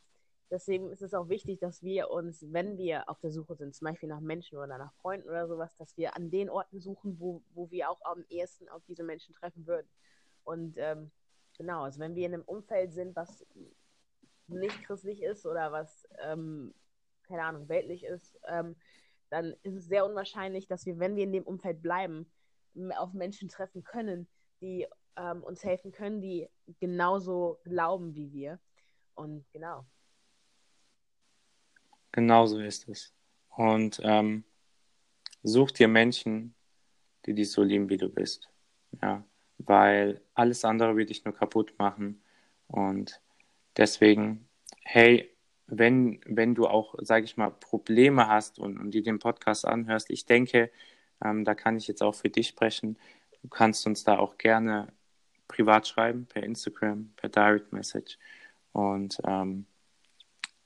deswegen 0.49 0.91
ist 0.91 1.01
es 1.01 1.13
auch 1.13 1.29
wichtig, 1.29 1.59
dass 1.59 1.81
wir 1.83 2.11
uns, 2.11 2.45
wenn 2.51 2.77
wir 2.77 3.09
auf 3.09 3.19
der 3.19 3.31
Suche 3.31 3.55
sind, 3.55 3.75
zum 3.75 3.85
Beispiel 3.85 4.09
nach 4.09 4.21
Menschen 4.21 4.57
oder 4.57 4.77
nach 4.77 4.93
Freunden 4.95 5.27
oder 5.27 5.47
sowas, 5.47 5.75
dass 5.77 5.97
wir 5.97 6.15
an 6.15 6.29
den 6.29 6.49
Orten 6.49 6.79
suchen, 6.79 7.19
wo, 7.19 7.41
wo 7.53 7.69
wir 7.71 7.89
auch 7.89 8.01
am 8.03 8.23
ehesten 8.29 8.69
auf 8.69 8.83
diese 8.87 9.03
Menschen 9.03 9.33
treffen 9.33 9.65
würden. 9.65 9.87
Und 10.43 10.75
ähm, 10.77 11.11
genau, 11.57 11.83
also 11.83 11.99
wenn 11.99 12.15
wir 12.15 12.25
in 12.25 12.33
einem 12.33 12.43
Umfeld 12.43 12.93
sind, 12.93 13.15
was 13.15 13.45
nicht 14.47 14.83
christlich 14.83 15.23
ist 15.23 15.45
oder 15.45 15.71
was, 15.71 16.07
ähm, 16.21 16.73
keine 17.27 17.43
Ahnung, 17.43 17.69
weltlich 17.69 18.03
ist, 18.03 18.39
ähm, 18.47 18.75
dann 19.29 19.53
ist 19.63 19.75
es 19.75 19.85
sehr 19.85 20.05
unwahrscheinlich, 20.05 20.67
dass 20.67 20.85
wir, 20.85 20.99
wenn 20.99 21.15
wir 21.15 21.23
in 21.23 21.33
dem 21.33 21.43
Umfeld 21.43 21.81
bleiben, 21.81 22.31
auf 22.97 23.13
Menschen 23.13 23.49
treffen 23.49 23.83
können, 23.83 24.27
die 24.61 24.87
ähm, 25.17 25.43
uns 25.43 25.63
helfen 25.63 25.91
können, 25.91 26.21
die 26.21 26.49
genauso 26.79 27.59
glauben 27.63 28.15
wie 28.15 28.31
wir. 28.31 28.59
Und 29.15 29.45
genau. 29.51 29.85
Genauso 32.11 32.59
ist 32.59 32.87
es. 32.87 33.13
Und 33.49 34.01
ähm, 34.03 34.43
such 35.43 35.71
dir 35.71 35.87
Menschen, 35.87 36.53
die 37.25 37.33
dich 37.33 37.51
so 37.51 37.63
lieben, 37.63 37.89
wie 37.89 37.97
du 37.97 38.09
bist. 38.09 38.49
Ja, 39.01 39.23
weil 39.57 40.21
alles 40.33 40.63
andere 40.65 40.95
wird 40.95 41.09
dich 41.09 41.23
nur 41.25 41.33
kaputt 41.33 41.73
machen. 41.77 42.21
Und 42.67 43.21
deswegen, 43.77 44.47
hey, 44.83 45.34
wenn, 45.67 46.21
wenn 46.25 46.55
du 46.55 46.67
auch, 46.67 46.95
sage 46.99 47.25
ich 47.25 47.37
mal, 47.37 47.51
Probleme 47.51 48.27
hast 48.27 48.59
und, 48.59 48.77
und 48.77 48.91
dir 48.91 49.03
den 49.03 49.19
Podcast 49.19 49.65
anhörst, 49.65 50.09
ich 50.11 50.25
denke, 50.25 50.71
ähm, 51.23 51.43
da 51.45 51.55
kann 51.55 51.77
ich 51.77 51.87
jetzt 51.87 52.03
auch 52.03 52.15
für 52.15 52.29
dich 52.29 52.47
sprechen. 52.47 52.97
Du 53.41 53.49
kannst 53.49 53.85
uns 53.87 54.03
da 54.03 54.17
auch 54.17 54.37
gerne 54.37 54.91
privat 55.47 55.87
schreiben, 55.87 56.25
per 56.27 56.43
Instagram, 56.43 57.11
per 57.15 57.29
Direct 57.29 57.73
Message. 57.73 58.17
Und 58.73 59.21
ähm, 59.25 59.65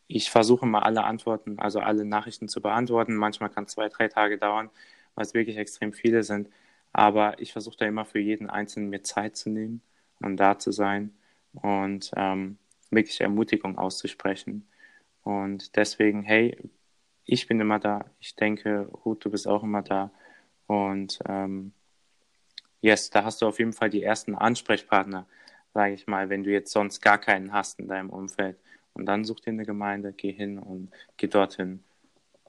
ich 0.08 0.32
versuche 0.32 0.66
mal 0.66 0.82
alle 0.82 1.04
Antworten, 1.04 1.60
also 1.60 1.80
alle 1.80 2.06
Nachrichten 2.06 2.48
zu 2.48 2.62
beantworten. 2.62 3.16
Manchmal 3.16 3.50
kann 3.50 3.66
es 3.66 3.74
zwei, 3.74 3.90
drei 3.90 4.08
Tage 4.08 4.38
dauern, 4.38 4.70
weil 5.16 5.26
es 5.26 5.34
wirklich 5.34 5.58
extrem 5.58 5.94
viele 5.94 6.24
sind. 6.24 6.50
Aber 6.92 7.40
ich 7.40 7.54
versuche 7.54 7.78
da 7.78 7.86
immer 7.86 8.06
für 8.06 8.20
jeden 8.20 8.50
Einzelnen 8.50 8.90
mir 8.90 9.04
Zeit 9.04 9.38
zu 9.38 9.50
nehmen 9.50 9.82
und 10.20 10.38
da 10.38 10.58
zu 10.58 10.72
sein 10.72 11.14
und 11.54 12.12
ähm, 12.16 12.58
wirklich 12.90 13.22
Ermutigung 13.22 13.78
auszusprechen. 13.78 14.68
Und 15.30 15.76
deswegen, 15.76 16.24
hey, 16.24 16.58
ich 17.24 17.46
bin 17.46 17.60
immer 17.60 17.78
da. 17.78 18.04
Ich 18.20 18.36
denke, 18.36 18.90
Ruth, 19.06 19.24
du 19.24 19.30
bist 19.30 19.48
auch 19.48 19.62
immer 19.62 19.84
da. 19.84 20.10
Und 20.66 21.20
ähm, 21.28 21.72
yes, 22.82 23.12
da 23.12 23.24
hast 23.24 23.44
du 23.44 23.46
auf 23.48 23.60
jeden 23.60 23.74
Fall 23.74 23.92
die 23.92 24.02
ersten 24.02 24.34
Ansprechpartner, 24.34 25.28
sage 25.72 25.94
ich 25.94 26.08
mal, 26.08 26.30
wenn 26.30 26.44
du 26.44 26.50
jetzt 26.50 26.72
sonst 26.72 27.00
gar 27.02 27.20
keinen 27.20 27.54
hast 27.54 27.80
in 27.80 27.88
deinem 27.88 28.10
Umfeld. 28.10 28.58
Und 28.94 29.06
dann 29.06 29.24
such 29.24 29.42
dir 29.42 29.52
eine 29.52 29.66
Gemeinde, 29.66 30.14
geh 30.14 30.32
hin 30.32 30.58
und 30.58 30.92
geh 31.16 31.28
dorthin, 31.28 31.84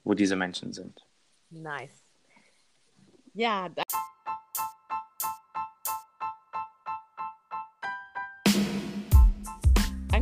wo 0.03 0.15
diese 0.15 0.35
Menschen 0.35 0.73
sind. 0.73 1.05
Nice. 1.51 2.03
Ja, 3.35 3.69
da 3.69 3.83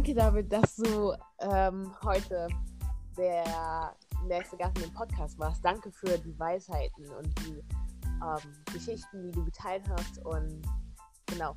Danke, 0.09 0.21
David, 0.21 0.51
dass 0.51 0.75
du 0.75 1.13
ähm, 1.39 1.93
heute 2.03 2.47
der 3.15 3.93
nächste 4.27 4.57
Gast 4.57 4.75
in 4.77 4.85
dem 4.85 4.93
Podcast 4.93 5.37
warst. 5.37 5.63
Danke 5.63 5.91
für 5.91 6.17
die 6.17 6.37
Weisheiten 6.39 7.05
und 7.11 7.27
die 7.41 7.63
ähm, 8.23 8.55
Geschichten, 8.73 9.21
die 9.21 9.31
du 9.31 9.45
geteilt 9.45 9.83
hast. 9.87 10.17
Und 10.25 10.63
genau. 11.27 11.55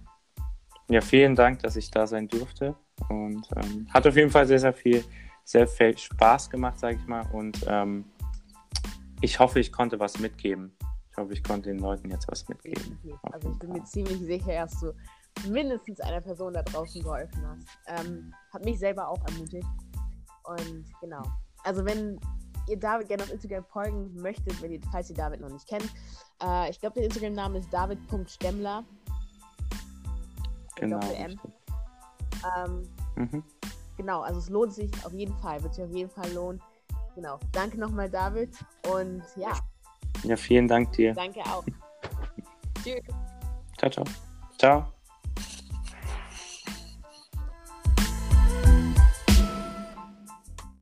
Ja, 0.91 1.01
vielen 1.01 1.35
Dank, 1.35 1.61
dass 1.61 1.77
ich 1.77 1.91
da 1.91 2.07
sein 2.07 2.29
durfte. 2.29 2.77
Und 3.09 3.49
ähm, 3.57 3.87
hat 3.89 4.07
auf 4.07 4.17
jeden 4.17 4.31
Fall 4.31 4.47
sehr, 4.47 4.59
sehr 4.59 4.75
viel, 4.75 5.03
sehr 5.45 5.67
viel 5.67 5.97
Spaß 5.97 6.51
gemacht, 6.51 6.79
sage 6.79 6.97
ich 6.97 7.07
mal. 7.07 7.25
Und 7.33 7.65
ähm, 7.67 8.05
ich 9.23 9.39
hoffe, 9.39 9.61
ich 9.61 9.73
konnte 9.73 9.99
was 9.99 10.19
mitgeben. 10.19 10.77
Ich 11.11 11.17
hoffe, 11.17 11.33
ich 11.33 11.43
konnte 11.43 11.71
den 11.71 11.79
Leuten 11.79 12.11
jetzt 12.11 12.29
was 12.29 12.47
mitgeben. 12.49 12.99
Also 13.23 13.51
ich 13.51 13.59
bin 13.59 13.73
mir 13.73 13.85
ziemlich 13.85 14.19
sicher, 14.19 14.53
dass 14.53 14.79
du 14.79 14.93
mindestens 15.49 16.01
einer 16.01 16.21
Person 16.21 16.55
da 16.55 16.63
draußen 16.63 17.03
geholfen 17.03 17.47
hast. 17.47 17.67
Ähm, 17.87 18.33
hat 18.53 18.65
mich 18.65 18.79
selber 18.79 19.09
auch 19.09 19.25
ermutigt. 19.27 19.67
Und 20.45 20.85
genau. 21.01 21.23
Also 21.65 21.85
wenn 21.85 22.19
ihr 22.69 22.79
David 22.79 23.09
gerne 23.09 23.23
auf 23.23 23.33
Instagram 23.33 23.65
folgen 23.65 24.15
möchtet, 24.15 24.61
wenn 24.63 24.73
ihr, 24.73 24.81
falls 24.91 25.11
ihr 25.11 25.17
David 25.17 25.41
noch 25.41 25.51
nicht 25.51 25.67
kennt, 25.67 25.89
äh, 26.43 26.71
ich 26.71 26.81
glaube, 26.81 26.95
der 26.95 27.05
Instagram-Name 27.05 27.59
ist 27.59 27.73
david.stemmler. 27.73 28.85
Genau. 30.77 31.01
Ähm, 32.57 32.89
mhm. 33.17 33.45
Genau, 33.97 34.23
also 34.23 34.39
es 34.41 34.49
lohnt 34.49 34.73
sich 34.73 34.91
auf 35.05 35.13
jeden 35.13 35.37
Fall, 35.37 35.63
wird 35.63 35.75
sich 35.75 35.85
auf 35.85 35.93
jeden 35.93 36.11
Fall 36.11 36.33
lohnen. 36.33 36.61
Genau. 37.15 37.39
Danke 37.53 37.79
nochmal, 37.79 38.11
David. 38.11 38.51
Und 38.91 39.23
ja. 39.37 39.53
Ja, 40.25 40.37
vielen 40.37 40.67
Dank 40.67 40.93
dir. 40.93 41.15
Danke 41.15 41.41
auch. 41.41 41.65
Tschüss. 42.83 43.03
Ciao, 43.79 43.91
ciao. 43.91 44.05
Ciao. 44.59 45.02